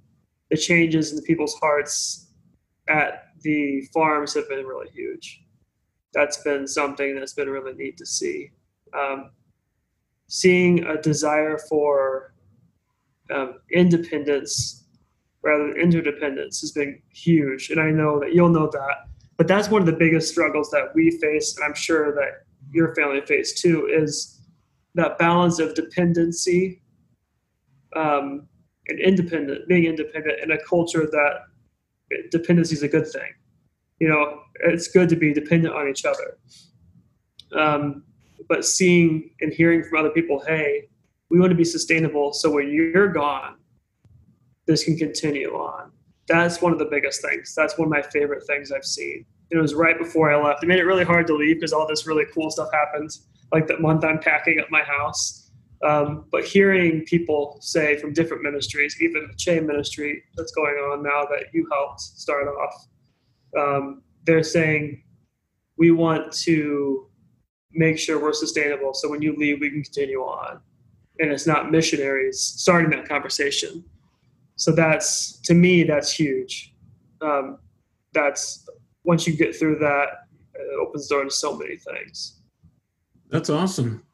[0.50, 2.32] the changes in the people's hearts
[2.88, 5.42] at the farms have been really huge.
[6.14, 8.50] That's been something that's been really neat to see.
[8.98, 9.30] Um,
[10.28, 12.34] seeing a desire for
[13.32, 14.84] um, independence
[15.42, 17.70] rather than interdependence has been huge.
[17.70, 19.08] And I know that you'll know that.
[19.36, 22.94] But that's one of the biggest struggles that we face, and I'm sure that your
[22.94, 24.40] family faced too, is
[24.94, 26.80] that balance of dependency
[27.94, 28.48] um,
[28.88, 33.30] and independent, being independent in a culture that dependency is a good thing.
[34.00, 36.38] You know, it's good to be dependent on each other.
[37.56, 38.04] Um,
[38.48, 40.88] but seeing and hearing from other people, hey,
[41.30, 42.32] we want to be sustainable.
[42.32, 43.56] So when you're gone,
[44.66, 45.92] this can continue on.
[46.28, 47.54] That's one of the biggest things.
[47.54, 49.24] That's one of my favorite things I've seen.
[49.50, 50.64] It was right before I left.
[50.64, 53.10] It made it really hard to leave because all this really cool stuff happened,
[53.52, 55.50] like that month I'm packing up my house.
[55.84, 61.02] Um, but hearing people say from different ministries, even the chain ministry that's going on
[61.02, 62.86] now that you helped start off,
[63.56, 65.02] um, they're saying
[65.78, 67.05] we want to
[67.76, 68.94] make sure we're sustainable.
[68.94, 70.60] So when you leave, we can continue on.
[71.18, 73.84] And it's not missionaries starting that conversation.
[74.56, 76.74] So that's, to me, that's huge.
[77.20, 77.58] Um,
[78.12, 78.68] that's,
[79.04, 80.08] once you get through that,
[80.54, 82.40] it opens the door to so many things.
[83.30, 84.04] That's awesome.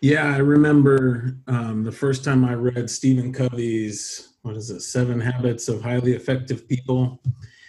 [0.00, 5.20] Yeah, I remember um, the first time I read Stephen Covey's, what is it, Seven
[5.20, 7.20] Habits of Highly Effective People.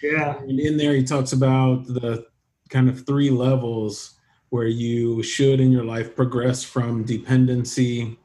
[0.01, 0.39] Yeah.
[0.39, 2.25] And in there, he talks about the
[2.69, 4.17] kind of three levels
[4.52, 8.20] where you should in your life progress from dependency,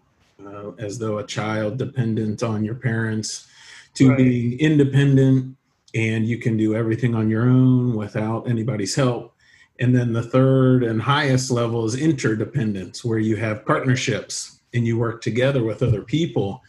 [0.45, 3.47] uh, as though a child dependent on your parents,
[3.95, 4.18] to right.
[4.18, 5.57] being independent
[5.95, 9.35] and you can do everything on your own without anybody's help.
[9.79, 14.99] And then the third and highest level is interdependence, where you have partnerships and you
[14.99, 16.61] work together with other people.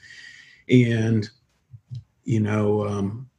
[0.70, 1.28] And,
[2.26, 3.30] you know, um,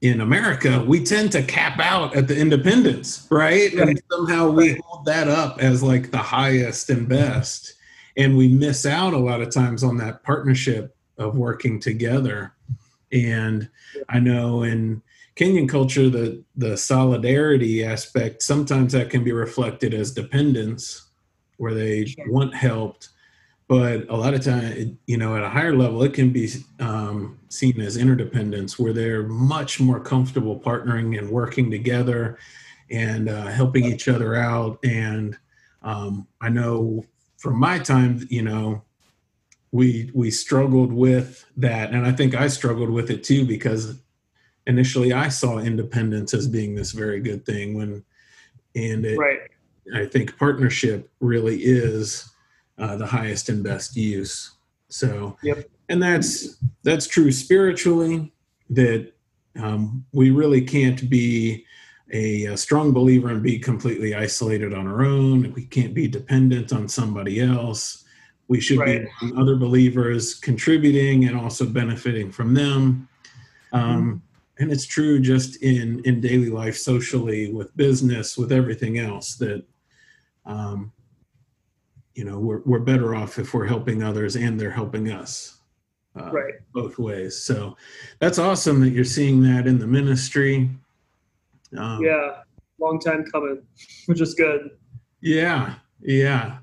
[0.00, 3.72] in America, we tend to cap out at the independence, right?
[3.72, 7.74] And somehow we hold that up as like the highest and best.
[8.16, 12.52] And we miss out a lot of times on that partnership of working together.
[13.12, 13.68] And
[14.08, 15.02] I know in
[15.34, 21.08] Kenyan culture, the, the solidarity aspect, sometimes that can be reflected as dependence,
[21.56, 22.30] where they sure.
[22.30, 23.08] want helped
[23.68, 26.48] but a lot of time you know at a higher level it can be
[26.80, 32.38] um, seen as interdependence where they're much more comfortable partnering and working together
[32.90, 34.78] and uh, helping each other out.
[34.84, 35.36] And
[35.82, 37.04] um, i know
[37.36, 38.82] from my time you know
[39.70, 41.90] we we struggled with that.
[41.90, 44.00] And i think i struggled with it too because
[44.66, 48.04] initially i saw independence as being this very good thing when
[48.74, 49.40] and it, right.
[49.94, 52.30] I think partnership really is
[52.78, 54.52] uh, the highest and best use.
[54.88, 55.68] So, yep.
[55.88, 58.32] and that's that's true spiritually.
[58.70, 59.12] That
[59.56, 61.64] um, we really can't be
[62.12, 65.52] a, a, strong believer and be completely isolated on our own.
[65.54, 68.04] We can't be dependent on somebody else.
[68.48, 69.06] we should Right.
[69.20, 73.08] be other believers contributing and also benefiting from them.
[73.72, 74.22] Um,
[74.58, 79.64] and it's true just in in daily life, socially, with business, with everything else that
[80.46, 80.92] um,
[82.18, 85.54] you know we're we're better off if we're helping others and they're helping us.
[86.18, 86.54] Uh, Right.
[86.72, 87.38] both ways.
[87.40, 87.76] So
[88.18, 90.68] that's awesome that you're seeing that in the ministry.
[91.76, 92.42] Um, Yeah.
[92.80, 93.62] Long time coming,
[94.06, 94.70] which is good.
[95.20, 96.58] yeah, yeah,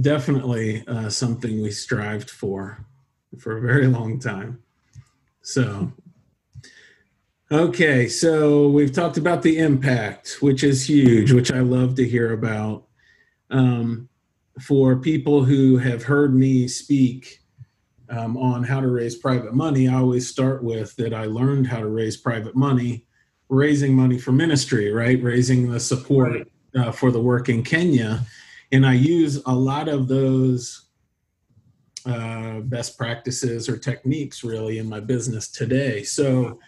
[0.00, 2.84] definitely uh, something we strived for
[3.38, 4.60] for a very long time.
[5.42, 5.92] So,
[7.50, 12.32] okay, so we've talked about the impact, which is huge, which I love to hear
[12.32, 12.86] about.
[13.50, 14.08] Um,
[14.60, 17.40] for people who have heard me speak
[18.10, 21.80] um, on how to raise private money, I always start with that I learned how
[21.80, 23.06] to raise private money,
[23.48, 25.22] raising money for ministry, right?
[25.22, 28.24] Raising the support uh, for the work in Kenya.
[28.72, 30.86] And I use a lot of those
[32.06, 36.02] uh, best practices or techniques really in my business today.
[36.02, 36.58] So,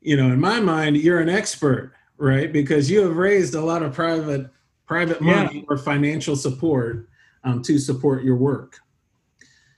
[0.00, 2.52] you know, in my mind, you're an expert, right?
[2.52, 4.50] Because you have raised a lot of private
[4.92, 5.44] private Yeah.
[5.44, 7.08] money or financial support
[7.44, 8.78] um, to support your work.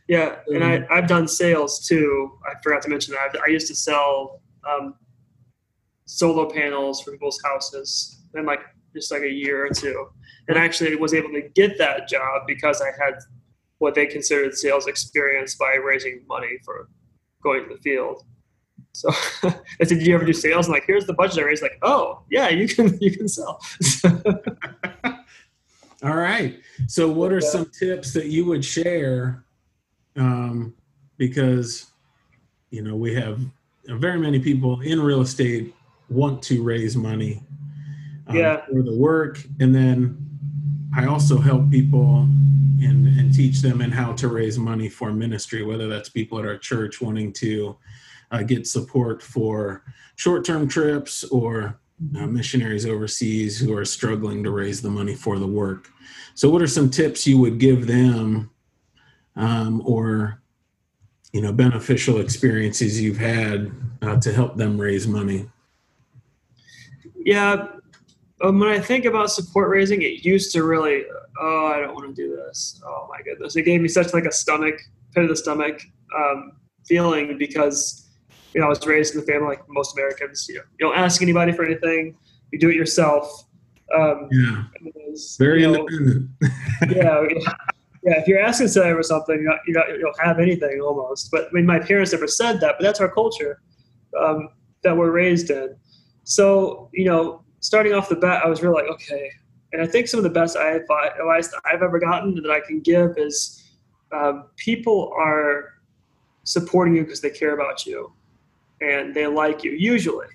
[0.09, 2.39] Yeah, and I, I've done sales too.
[2.45, 3.41] I forgot to mention that.
[3.41, 4.97] I used to sell um,
[6.05, 8.61] solar panels for people's houses in like
[8.93, 10.07] just like a year or two.
[10.49, 13.15] And I actually was able to get that job because I had
[13.79, 16.89] what they considered sales experience by raising money for
[17.43, 18.25] going to the field.
[18.95, 19.11] So
[19.43, 21.63] I said, "Did you ever do sales?" And like, here's the budget I raised.
[21.63, 23.61] Like, oh yeah, you can you can sell.
[26.03, 26.61] All right.
[26.87, 27.49] So, what are Yeah.
[27.49, 29.45] some tips that you would share?
[30.17, 30.75] Um,
[31.17, 31.87] because,
[32.71, 33.41] you know, we have
[33.87, 35.75] very many people in real estate
[36.09, 37.43] want to raise money
[38.27, 38.65] um, Yeah.
[38.67, 39.43] for the work.
[39.61, 40.19] And then
[40.95, 42.29] I also help people
[42.83, 46.45] and, and teach them and how to raise money for ministry, whether that's people at
[46.45, 47.77] our church wanting to
[48.31, 49.83] uh, get support for
[50.17, 51.79] short term trips or
[52.17, 55.89] uh, missionaries overseas who are struggling to raise the money for the work.
[56.35, 58.51] So, what are some tips you would give them,
[59.37, 60.43] um, or
[61.33, 63.73] you know, beneficial experiences you've had
[64.03, 65.49] uh, to help them raise money?
[67.17, 67.69] Yeah,
[68.43, 71.05] um, when I think about support raising, it used to really,
[71.41, 72.81] oh, I don't want to do this.
[72.87, 74.79] Oh my goodness, it gave me such like a stomach
[75.15, 75.81] pit of the stomach
[76.17, 76.53] um,
[76.87, 78.04] feeling because
[78.55, 80.47] you know I was raised in the family like most Americans.
[80.49, 82.17] You know, you don't ask anybody for anything.
[82.53, 83.45] You do it yourself.
[83.95, 84.65] Um, Yeah,
[85.09, 86.31] was, very you know, independent.
[86.97, 87.27] yeah,
[88.03, 88.21] yeah.
[88.21, 91.31] If you're asking somebody for something, you're not, you're not, you don't have anything almost.
[91.31, 93.61] But I mean, my parents never said that, but that's our culture
[94.19, 94.49] um,
[94.85, 95.77] that we're raised in.
[96.23, 99.31] So you know, starting off the bat, I was really like, okay.
[99.73, 102.79] And I think some of the best I advice I've ever gotten that I can
[102.81, 103.65] give is
[104.13, 105.73] um, people are
[106.45, 108.13] supporting you because they care about you
[108.85, 110.27] and they like you usually.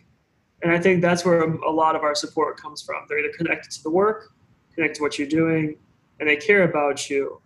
[0.61, 3.05] And I think that's where a lot of our support comes from.
[3.07, 4.33] They're either connected to the work,
[4.73, 5.77] connected to what you're doing,
[6.19, 7.41] and they care about you.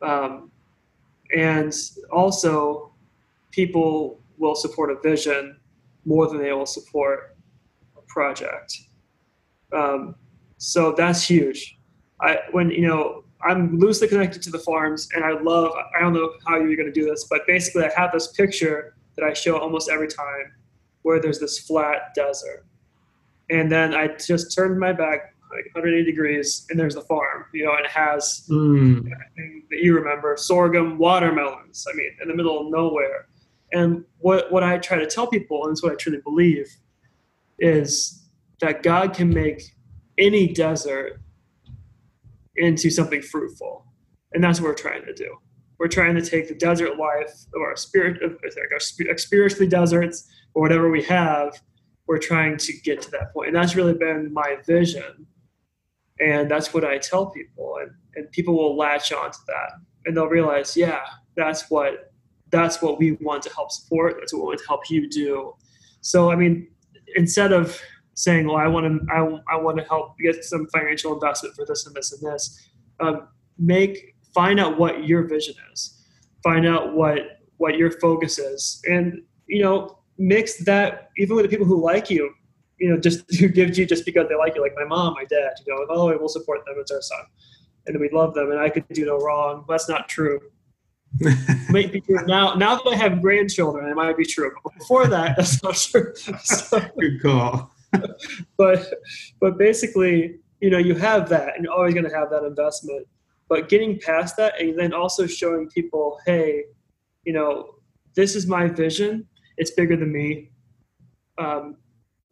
[0.00, 0.50] Um,
[1.36, 1.74] and
[2.10, 2.92] also,
[3.50, 5.60] people will support a vision
[6.06, 7.36] more than they will support
[7.96, 8.80] a project.
[9.72, 10.14] Um,
[10.56, 11.78] so that's huge.
[12.20, 15.72] I when you know I'm loosely connected to the farms, and I love.
[15.96, 18.94] I don't know how you're going to do this, but basically, I have this picture
[19.16, 20.52] that I show almost every time,
[21.02, 22.66] where there's this flat desert,
[23.50, 27.46] and then I just turned my back like 180 degrees, and there's the farm.
[27.52, 29.08] You know, and it has Mm,
[29.70, 31.86] that you remember sorghum, watermelons.
[31.92, 33.26] I mean, in the middle of nowhere.
[33.72, 36.66] And what, what I try to tell people, and it's what I truly believe,
[37.58, 38.24] is
[38.60, 39.62] that God can make
[40.18, 41.20] any desert
[42.56, 43.86] into something fruitful.
[44.32, 45.36] And that's what we're trying to do.
[45.80, 50.28] We're trying to take the desert life of our spirit, of like our spiritually deserts
[50.52, 51.58] or whatever we have.
[52.06, 53.30] We're trying to get to that.
[53.34, 55.26] And that's really been my vision.
[56.20, 57.78] And that's what I tell people.
[57.80, 59.70] And, and people will latch on to that
[60.04, 61.00] and they'll realize, yeah,
[61.34, 62.12] that's what
[62.50, 64.16] that's what we want to help support.
[64.18, 65.54] That's what we want to help you do.
[66.02, 66.68] So, I mean,
[67.14, 67.80] instead of
[68.14, 71.64] saying, "Well, I want to, I, I want to help get some financial investment for
[71.64, 72.68] this and this and this,"
[72.98, 76.02] um, make find out what your vision is,
[76.42, 81.48] find out what what your focus is, and you know, mix that even with the
[81.48, 82.32] people who like you.
[82.78, 85.24] You know, just who gives you just because they like you, like my mom, my
[85.24, 85.52] dad.
[85.66, 86.76] You know, oh, we'll support them.
[86.78, 87.20] It's our son,
[87.86, 89.64] and we love them, and I could do no wrong.
[89.68, 90.40] That's not true
[91.70, 92.54] might be true now.
[92.54, 94.52] Now that I have grandchildren, it might be true.
[94.62, 96.14] But before that, that's not true.
[96.42, 97.70] So, good call.
[98.56, 98.92] but
[99.40, 103.06] but basically, you know, you have that, and you're always going to have that investment.
[103.50, 106.64] But getting past that and then also showing people, hey,
[107.24, 107.74] you know,
[108.14, 109.26] this is my vision.
[109.58, 110.52] It's bigger than me.
[111.36, 111.76] Um,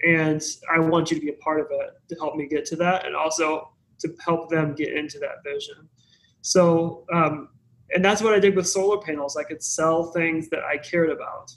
[0.07, 0.41] and
[0.73, 3.05] I want you to be a part of it to help me get to that
[3.05, 5.89] and also to help them get into that vision.
[6.43, 7.49] So, um,
[7.93, 9.37] and that's what I did with solar panels.
[9.37, 11.51] I could sell things that I cared about.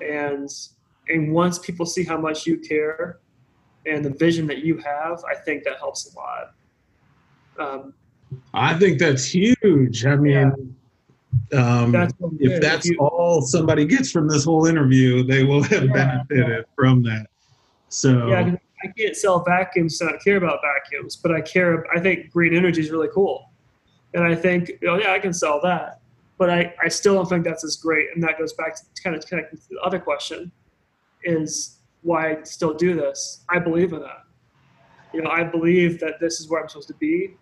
[0.00, 0.48] And
[1.08, 3.18] and once people see how much you care
[3.86, 6.52] and the vision that you have, I think that helps a lot.
[7.58, 7.94] Um,
[8.54, 10.04] I think that's huge.
[10.04, 10.76] I mean,
[11.52, 11.58] yeah.
[11.58, 15.92] um, that's if that's all somebody gets from this whole interview, they will have yeah,
[15.92, 16.74] benefited yeah.
[16.74, 17.26] from that.
[17.88, 19.98] So yeah, I can't sell vacuums.
[19.98, 21.86] So I care about vacuums, but I care.
[21.94, 23.50] I think green energy is really cool,
[24.14, 26.00] and I think oh yeah, I can sell that.
[26.36, 29.16] But I, I still don't think that's as great, and that goes back to kind
[29.16, 30.52] of connecting to the other question,
[31.24, 33.40] is why I still do this.
[33.48, 34.24] I believe in that.
[35.12, 37.36] You know, I believe that this is where I'm supposed to be.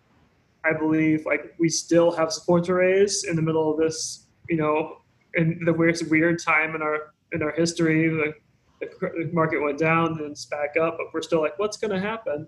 [0.69, 4.57] I believe like we still have support to raise in the middle of this, you
[4.57, 4.99] know,
[5.35, 8.09] in the weird weird time in our in our history.
[8.09, 12.01] The market went down, then it's back up, but we're still like, what's going to
[12.01, 12.47] happen?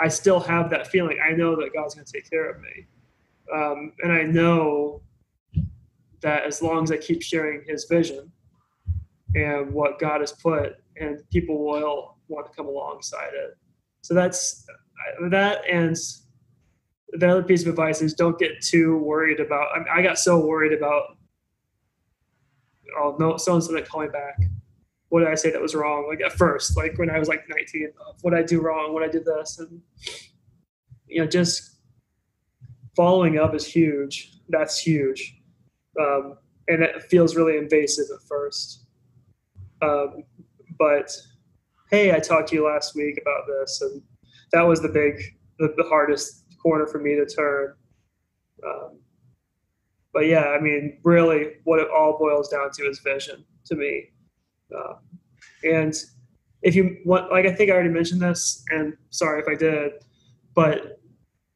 [0.00, 1.18] I still have that feeling.
[1.24, 2.86] I know that God's going to take care of me.
[3.54, 5.02] Um, and I know
[6.22, 8.32] that as long as I keep sharing his vision
[9.34, 13.56] and what God has put, and people will want to come alongside it.
[14.02, 14.66] So that's
[15.30, 15.62] that.
[15.70, 15.96] And
[17.12, 19.68] the other piece of advice is don't get too worried about.
[19.74, 21.16] I, mean, I got so worried about,
[22.98, 24.38] oh, no, someone's going to call me back
[25.12, 26.06] what did I say that was wrong?
[26.08, 27.88] Like at first, like when I was like 19,
[28.22, 29.82] what did I do wrong, what I did this, and
[31.06, 31.76] you know, just
[32.96, 34.38] following up is huge.
[34.48, 35.36] That's huge,
[36.00, 38.86] um, and it feels really invasive at first.
[39.82, 40.24] Um,
[40.78, 41.14] but
[41.90, 44.00] hey, I talked to you last week about this, and
[44.52, 45.20] that was the big,
[45.58, 47.74] the, the hardest corner for me to turn.
[48.64, 49.00] Um,
[50.12, 54.10] but yeah, I mean, really, what it all boils down to is vision to me.
[54.76, 54.94] Uh,
[55.64, 55.94] and
[56.62, 59.92] if you want, like I think I already mentioned this, and sorry if I did,
[60.54, 61.00] but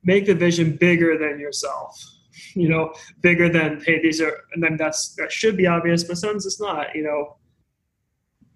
[0.04, 2.02] make the vision bigger than yourself.
[2.54, 6.16] You know, bigger than hey, these are, and then that's that should be obvious, but
[6.16, 6.94] sometimes it's not.
[6.94, 7.36] You know,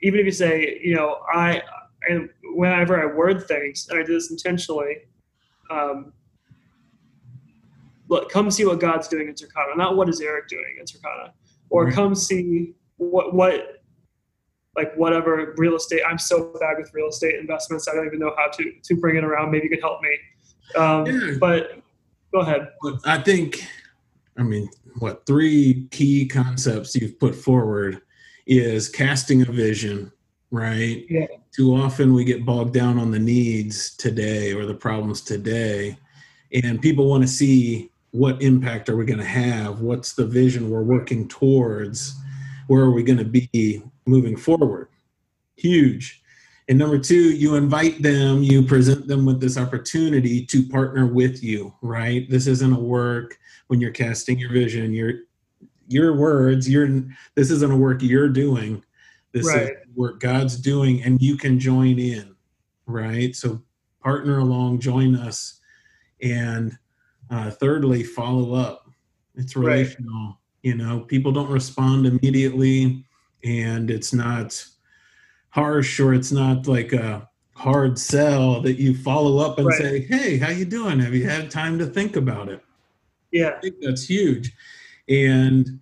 [0.03, 1.63] even if you say, you know, I
[2.09, 4.97] and whenever I word things, and I do this intentionally,
[5.71, 6.15] um,
[8.11, 11.31] look, come see what God's doing in Turkana, not what is Eric doing in Turkana,
[11.71, 11.95] or mm-hmm.
[11.95, 13.83] come see what what
[14.77, 16.03] like whatever real estate.
[16.07, 17.89] I'm so bad with real estate investments.
[17.89, 19.51] I don't even know how to to bring it around.
[19.51, 20.19] Maybe you could help me.
[20.77, 21.37] Um, yeah.
[21.39, 21.81] But
[22.33, 22.69] go ahead.
[23.05, 23.65] I think,
[24.37, 28.03] I mean, what three key concepts you've put forward
[28.47, 30.13] is casting a vision,
[30.51, 31.05] right?
[31.09, 31.27] Yeah.
[31.53, 35.97] Too often we get bogged down on the needs today or the problems today,
[36.63, 39.81] and people want to see what impact are we going to have?
[39.81, 42.15] What's the vision we're working towards?
[42.67, 44.89] Where are we going to be moving forward.
[45.57, 46.23] Huge.
[46.69, 51.43] And number two, you invite them, you present them with this opportunity to partner with
[51.43, 52.29] you, right?
[52.31, 53.39] This isn't a work
[53.69, 55.13] when you're casting your vision, your
[55.89, 56.89] your words, your
[57.35, 58.85] this isn't a work you're doing.
[59.33, 59.63] This right.
[59.63, 62.37] is work God's doing, and you can join in,
[62.87, 63.35] right?
[63.35, 63.61] So
[64.01, 65.61] partner along, join us.
[66.23, 66.79] And
[67.31, 68.91] uh, thirdly, follow up.
[69.37, 70.27] It's relational.
[70.27, 70.35] Right.
[70.63, 73.05] You know, people don't respond immediately
[73.45, 74.65] and it's not
[75.51, 79.79] harsh or it's not like a hard sell that you follow up and right.
[79.79, 82.65] say hey how you doing have you had time to think about it
[83.33, 84.53] yeah i think that's huge
[85.09, 85.79] and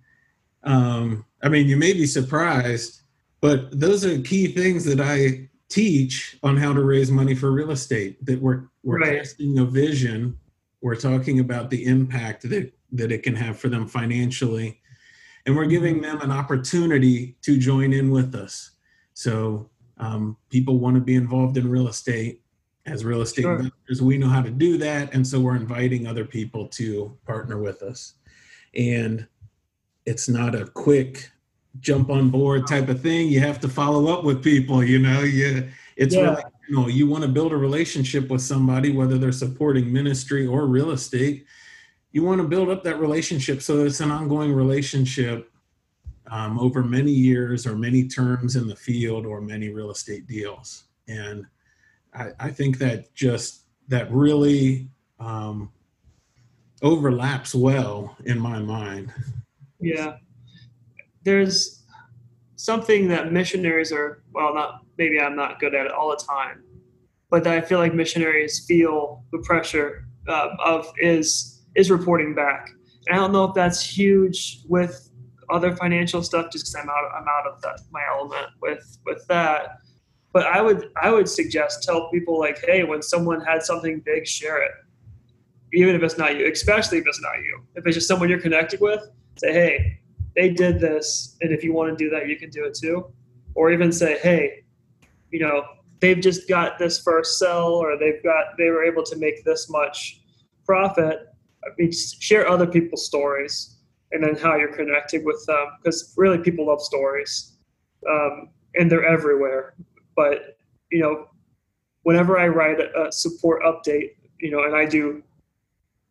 [0.63, 3.01] um, i mean you may be surprised
[3.39, 7.71] but those are key things that i teach on how to raise money for real
[7.71, 9.19] estate that we're we're right.
[9.19, 10.37] casting a vision
[10.81, 14.79] we're talking about the impact that that it can have for them financially
[15.45, 18.71] and we're giving them an opportunity to join in with us.
[19.13, 22.41] So um, people want to be involved in real estate.
[22.85, 23.55] As real estate sure.
[23.57, 27.59] investors, we know how to do that, and so we're inviting other people to partner
[27.59, 28.15] with us.
[28.73, 29.27] And
[30.05, 31.29] it's not a quick
[31.81, 33.27] jump on board type of thing.
[33.27, 34.83] You have to follow up with people.
[34.83, 35.67] You know, you
[35.97, 36.21] it's yeah.
[36.21, 40.67] really you you want to build a relationship with somebody, whether they're supporting ministry or
[40.67, 41.45] real estate.
[42.11, 45.51] You want to build up that relationship so it's an ongoing relationship
[46.31, 50.85] um, over many years or many terms in the field or many real estate deals.
[51.07, 51.45] And
[52.13, 54.87] i, I think that just that really
[55.19, 55.71] um,
[56.81, 59.11] overlaps well in my mind.
[59.79, 60.17] Yeah.
[61.23, 61.83] There's
[62.55, 66.63] something that missionaries are well not maybe i'm not good at it all the time
[67.31, 72.69] but i feel like missionaries feel the pressure uh, of is is reporting back.
[73.07, 75.09] And I don't know if that's huge with
[75.49, 79.25] other financial stuff, just because I'm out I'm out of that my element with with
[79.27, 79.77] that.
[80.31, 84.27] But I would I would suggest tell people like, hey, when someone had something big,
[84.27, 84.71] share it.
[85.73, 87.61] Even if it's not you, especially if it's not you.
[87.75, 89.01] If it's just someone you're connected with,
[89.37, 89.99] say, hey,
[90.35, 93.11] they did this, and if you want to do that, you can do it too.
[93.53, 94.63] Or even say, hey,
[95.31, 95.63] you know,
[95.99, 99.69] they've just got this first sell, or they've got they were able to make this
[99.69, 100.21] much
[100.65, 101.19] profit.
[101.63, 103.79] I mean, share other people's stories
[104.11, 107.57] and then how you're connecting with them because really people love stories
[108.09, 109.75] um, and they're everywhere
[110.15, 110.57] but
[110.91, 111.25] you know
[112.03, 115.21] whenever i write a, a support update you know and i do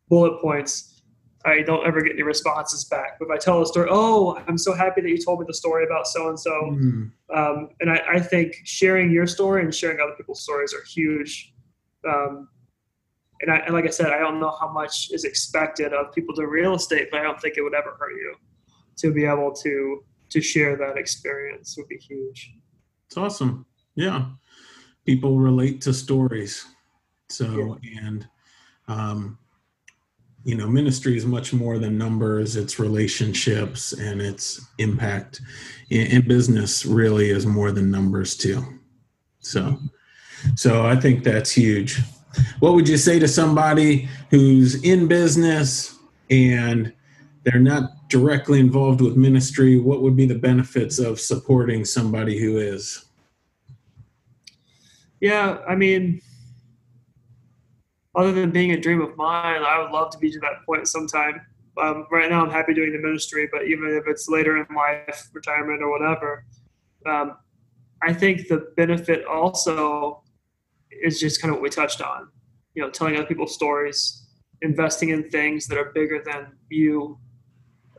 [0.07, 0.98] bullet points
[1.45, 4.57] i don't ever get any responses back but if i tell a story oh i'm
[4.57, 6.51] so happy that you told me the story about so and so
[7.79, 11.53] and I, I, think sharing your story and sharing other people's stories are huge
[12.07, 12.47] um,
[13.41, 16.35] and, I, and like I said, I don't know how much is expected of people
[16.35, 18.35] to real estate, but I don't think it would ever hurt you
[18.97, 22.53] to be able to to share that experience would be huge.
[23.07, 23.65] It's awesome.
[23.95, 24.25] Yeah,
[25.05, 26.65] people relate to stories.
[27.29, 27.99] So yeah.
[28.03, 28.27] and
[28.87, 29.39] um,
[30.43, 32.55] you know, ministry is much more than numbers.
[32.55, 35.41] It's relationships and its impact.
[35.91, 38.63] and business, really is more than numbers too.
[39.39, 39.77] So,
[40.55, 41.99] so I think that's huge.
[42.59, 45.97] What would you say to somebody who's in business
[46.29, 46.93] and
[47.43, 49.79] they're not directly involved with ministry?
[49.79, 53.05] What would be the benefits of supporting somebody who is?
[55.19, 56.21] Yeah, I mean,
[58.15, 60.87] other than being a dream of mine, I would love to be to that point
[60.87, 61.41] sometime.
[61.81, 65.29] Um, right now, I'm happy doing the ministry, but even if it's later in life,
[65.33, 66.45] retirement or whatever,
[67.05, 67.37] um,
[68.01, 70.23] I think the benefit also
[70.91, 72.29] is just kind of what we touched on.
[72.73, 74.27] You know, telling other people's stories,
[74.61, 77.17] investing in things that are bigger than you,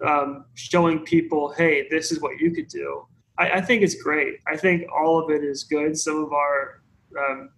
[0.07, 3.07] um, showing people, hey, this is what you could do.
[3.39, 4.37] I, I, think it's great.
[4.47, 5.97] I think all of it is good.
[5.99, 6.83] Some of our,
[7.19, 7.51] um,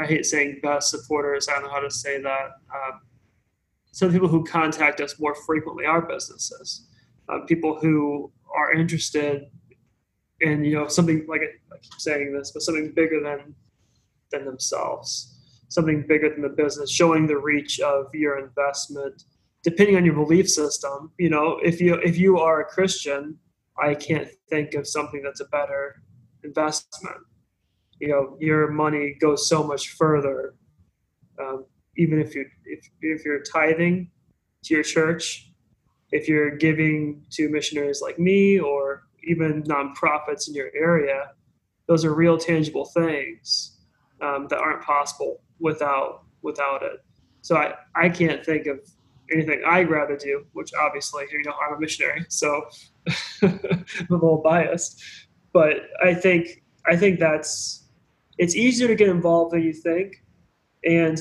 [0.00, 1.48] I hate saying best supporters.
[1.48, 2.50] I don't know how to say that.
[2.74, 3.00] Um,
[3.92, 6.86] some people who contact us more frequently are businesses.
[7.28, 9.50] Uh, people who are interested
[10.40, 13.54] in you know something like I keep saying this, but something bigger than
[14.30, 19.24] than themselves, something bigger than the business, showing the reach of your investment.
[19.64, 23.36] Depending on your belief system, you know, if you if you are a Christian,
[23.82, 26.02] I can't think of something that's a better
[26.44, 27.16] investment.
[28.00, 30.54] You know, your money goes so much further.
[31.40, 34.10] Um, even if you if if you're tithing
[34.64, 35.50] to your church,
[36.12, 41.32] if you're giving to missionaries like me or even nonprofits in your area,
[41.86, 43.78] those are real tangible things
[44.20, 47.04] um, that aren't possible without without it.
[47.42, 48.80] So I, I can't think of
[49.32, 52.62] anything I'd rather do, which obviously you know I'm a missionary, so
[53.42, 53.60] I'm
[54.10, 55.02] a little biased.
[55.52, 57.87] But I think I think that's
[58.38, 60.24] it's easier to get involved than you think.
[60.84, 61.18] And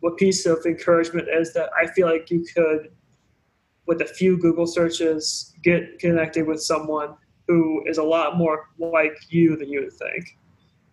[0.00, 2.90] what piece of encouragement is that I feel like you could,
[3.86, 7.14] with a few Google searches, get connected with someone
[7.48, 10.38] who is a lot more like you than you would think.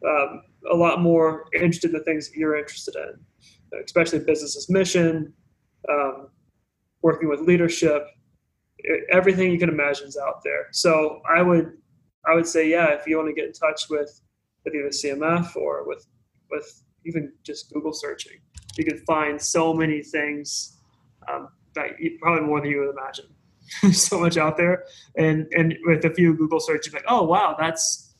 [0.05, 0.41] Um,
[0.71, 5.33] a lot more interested in the things that you're interested in, especially business's mission,
[5.89, 6.27] um,
[7.01, 8.07] working with leadership,
[9.11, 10.67] everything you can imagine is out there.
[10.71, 11.73] So I would,
[12.27, 14.21] I would say, yeah, if you want to get in touch with,
[14.63, 16.05] with either CMF or with,
[16.49, 18.39] with even just Google searching,
[18.77, 20.77] you can find so many things
[21.29, 23.25] um, that you, probably more than you would imagine.
[23.93, 24.83] so much out there,
[25.17, 28.11] and and with a few Google searches, like, oh wow, that's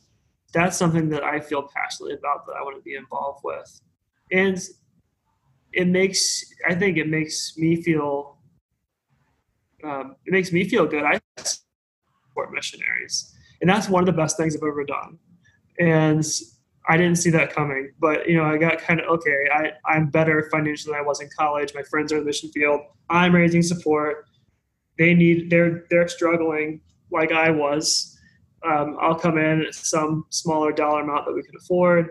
[0.52, 3.80] that's something that I feel passionately about that I want to be involved with.
[4.30, 4.58] And
[5.72, 8.38] it makes, I think it makes me feel,
[9.82, 11.04] um, it makes me feel good.
[11.04, 13.34] I support missionaries.
[13.60, 15.18] And that's one of the best things I've ever done.
[15.82, 16.24] And
[16.88, 19.46] I didn't see that coming, but you know, I got kind of okay.
[19.52, 21.74] I I'm better financially than I was in college.
[21.74, 22.80] My friends are in the mission field.
[23.10, 24.26] I'm raising support.
[24.98, 26.80] They need they're they're struggling
[27.10, 28.12] like I was
[28.64, 32.10] um, I'll come in some smaller dollar amount that we can afford.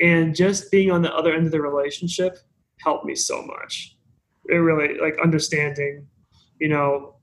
[0.00, 2.38] And just being on the other end of the relationship
[2.78, 3.96] helped me so much.
[4.48, 6.06] It really, like, understanding,
[6.58, 7.16] you know,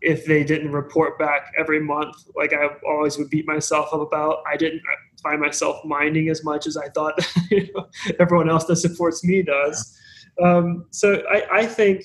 [0.00, 4.42] if they didn't report back every month, like I always would beat myself up about,
[4.46, 4.82] I didn't
[5.24, 7.18] find myself minding as much as I thought
[7.50, 7.88] you know,
[8.20, 9.98] everyone else that supports me does.
[10.40, 12.04] Um, so I, I think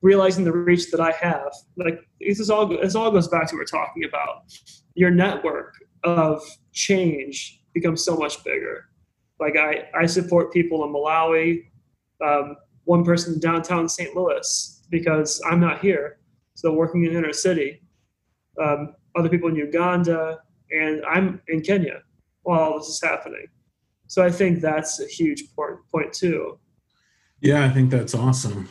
[0.00, 3.56] realizing the reach that I have, like this is all this all goes back to
[3.56, 4.44] what we're talking about
[4.96, 5.74] your network
[6.04, 6.42] of
[6.72, 8.86] change becomes so much bigger.
[9.38, 11.66] Like I, I support people in Malawi.
[12.24, 14.16] Um, one person in downtown St.
[14.16, 16.18] Louis because I'm not here,
[16.54, 17.82] so working in inner city.
[18.62, 20.38] Um, other people in Uganda,
[20.70, 22.02] and I'm in Kenya
[22.46, 23.46] while all this is happening.
[24.06, 26.58] So I think that's a huge point point too.
[27.40, 28.68] Yeah, I think that's awesome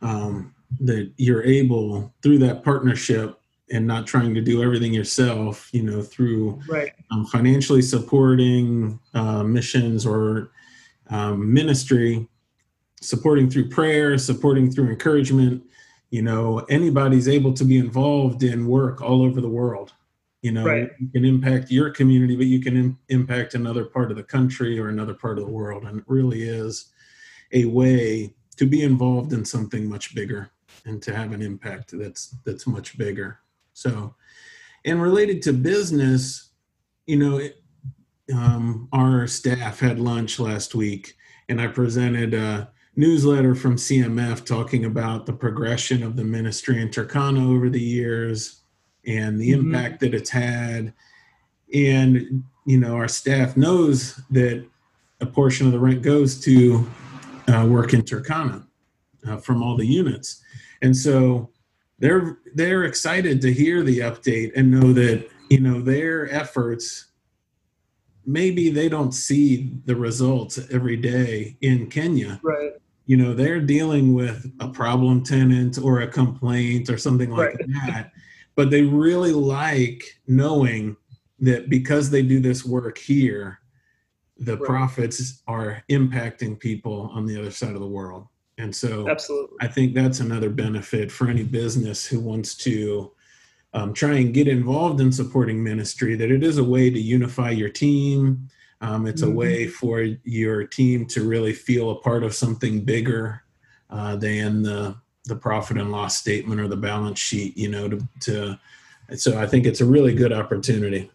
[0.00, 3.38] um, that you're able through that partnership
[3.70, 5.70] and not trying to do everything yourself.
[5.72, 6.92] You know, through right.
[7.10, 10.50] um, financially supporting uh, missions or
[11.10, 12.28] um, ministry,
[13.00, 15.62] supporting through prayer, supporting through encouragement.
[16.10, 19.94] You know, anybody's able to be involved in work all over the world
[20.42, 20.90] you know right.
[20.98, 24.78] you can impact your community but you can Im- impact another part of the country
[24.78, 26.90] or another part of the world and it really is
[27.52, 30.50] a way to be involved in something much bigger
[30.84, 33.38] and to have an impact that's that's much bigger
[33.72, 34.14] so
[34.84, 36.50] and related to business
[37.06, 37.62] you know it,
[38.34, 41.16] um, our staff had lunch last week
[41.48, 46.88] and i presented a newsletter from cmf talking about the progression of the ministry in
[46.88, 48.61] turkana over the years
[49.06, 49.66] and the mm-hmm.
[49.66, 50.92] impact that it's had.
[51.74, 54.64] And, you know, our staff knows that
[55.20, 56.88] a portion of the rent goes to
[57.48, 58.66] uh, work in Turkana
[59.26, 60.42] uh, from all the units.
[60.82, 61.50] And so
[61.98, 67.06] they're they're excited to hear the update and know that, you know, their efforts
[68.24, 72.40] maybe they don't see the results every day in Kenya.
[72.42, 72.72] Right.
[73.06, 77.68] You know, they're dealing with a problem tenant or a complaint or something like right.
[77.68, 78.11] that
[78.54, 80.96] but they really like knowing
[81.40, 83.58] that because they do this work here
[84.38, 84.66] the right.
[84.66, 88.26] profits are impacting people on the other side of the world
[88.58, 93.12] and so absolutely i think that's another benefit for any business who wants to
[93.74, 97.50] um, try and get involved in supporting ministry that it is a way to unify
[97.50, 98.48] your team
[98.80, 99.30] um, it's mm-hmm.
[99.30, 103.42] a way for your team to really feel a part of something bigger
[103.90, 104.96] uh, than the
[105.26, 108.58] the profit and loss statement or the balance sheet, you know, to, to
[109.16, 111.10] so I think it's a really good opportunity.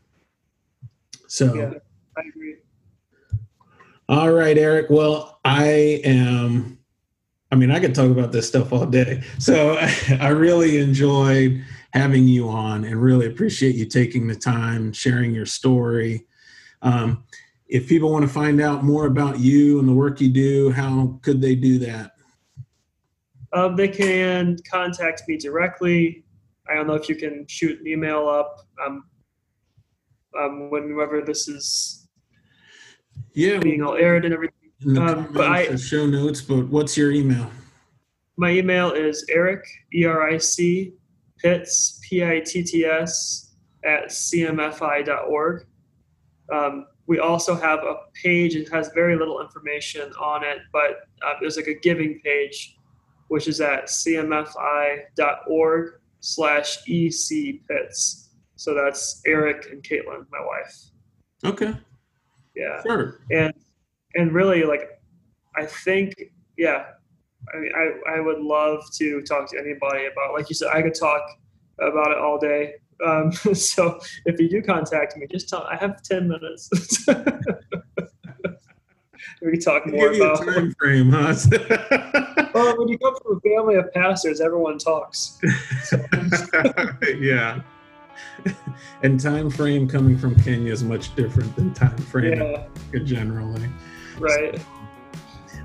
[1.28, 1.74] So yeah,
[2.16, 2.56] I agree.
[4.08, 4.90] All right, Eric.
[4.90, 6.78] Well, I am
[7.52, 9.24] I mean, I could talk about this stuff all day.
[9.40, 9.78] So
[10.20, 15.46] I really enjoyed having you on and really appreciate you taking the time, sharing your
[15.46, 16.26] story.
[16.82, 17.24] Um,
[17.68, 21.20] if people want to find out more about you and the work you do, how
[21.22, 22.17] could they do that?
[23.58, 26.24] Um, they can contact me directly.
[26.70, 29.04] I don't know if you can shoot an email up um,
[30.40, 32.08] um, whenever this is
[33.34, 34.54] yeah being all aired and everything.
[34.82, 37.50] In the um, but I, show notes, but what's your email?
[38.38, 40.94] My email is Eric E R I C
[41.40, 45.66] Pitts P I T T S at cmfi.org.
[46.54, 48.56] Um, we also have a page.
[48.56, 51.08] It has very little information on it, but
[51.42, 52.77] there's like a giving page
[53.28, 54.54] which is at cmfi.org
[56.20, 58.30] slash ecpitts.
[58.56, 60.76] So that's Eric and Caitlin, my wife.
[61.46, 61.74] Okay.
[62.56, 62.82] Yeah.
[62.82, 63.20] Sure.
[63.32, 63.54] And
[64.16, 64.90] and really like
[65.56, 66.14] I think
[66.58, 66.86] yeah,
[67.54, 70.82] I mean I, I would love to talk to anybody about like you said, I
[70.82, 71.22] could talk
[71.80, 72.74] about it all day.
[73.06, 76.70] Um, so if you do contact me, just tell I have ten minutes.
[79.48, 81.34] we can talk more about time frame, huh?
[82.54, 85.40] well, when you come from a family of pastors, everyone talks.
[87.18, 87.62] yeah.
[89.04, 93.04] And time frame coming from Kenya is much different than time frame yeah.
[93.04, 93.70] generally.
[94.20, 94.60] Right.
[94.60, 94.66] So,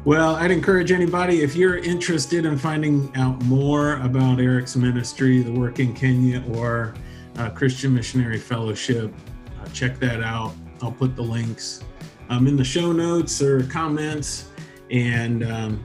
[0.04, 5.52] well, I'd encourage anybody if you're interested in finding out more about Eric's ministry, the
[5.52, 6.94] work in Kenya, or
[7.38, 9.12] uh, Christian Missionary Fellowship,
[9.60, 10.54] uh, check that out.
[10.80, 11.82] I'll put the links
[12.28, 14.50] um, in the show notes or comments.
[14.90, 15.84] And um,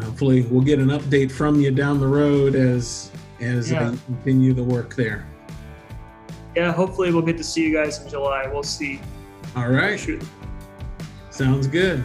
[0.00, 3.90] hopefully, we'll get an update from you down the road as as yeah.
[3.90, 5.28] I continue the work there.
[6.56, 8.46] Yeah, hopefully, we'll get to see you guys in July.
[8.46, 9.00] We'll see.
[9.54, 10.00] All right.
[11.30, 12.04] Sounds good.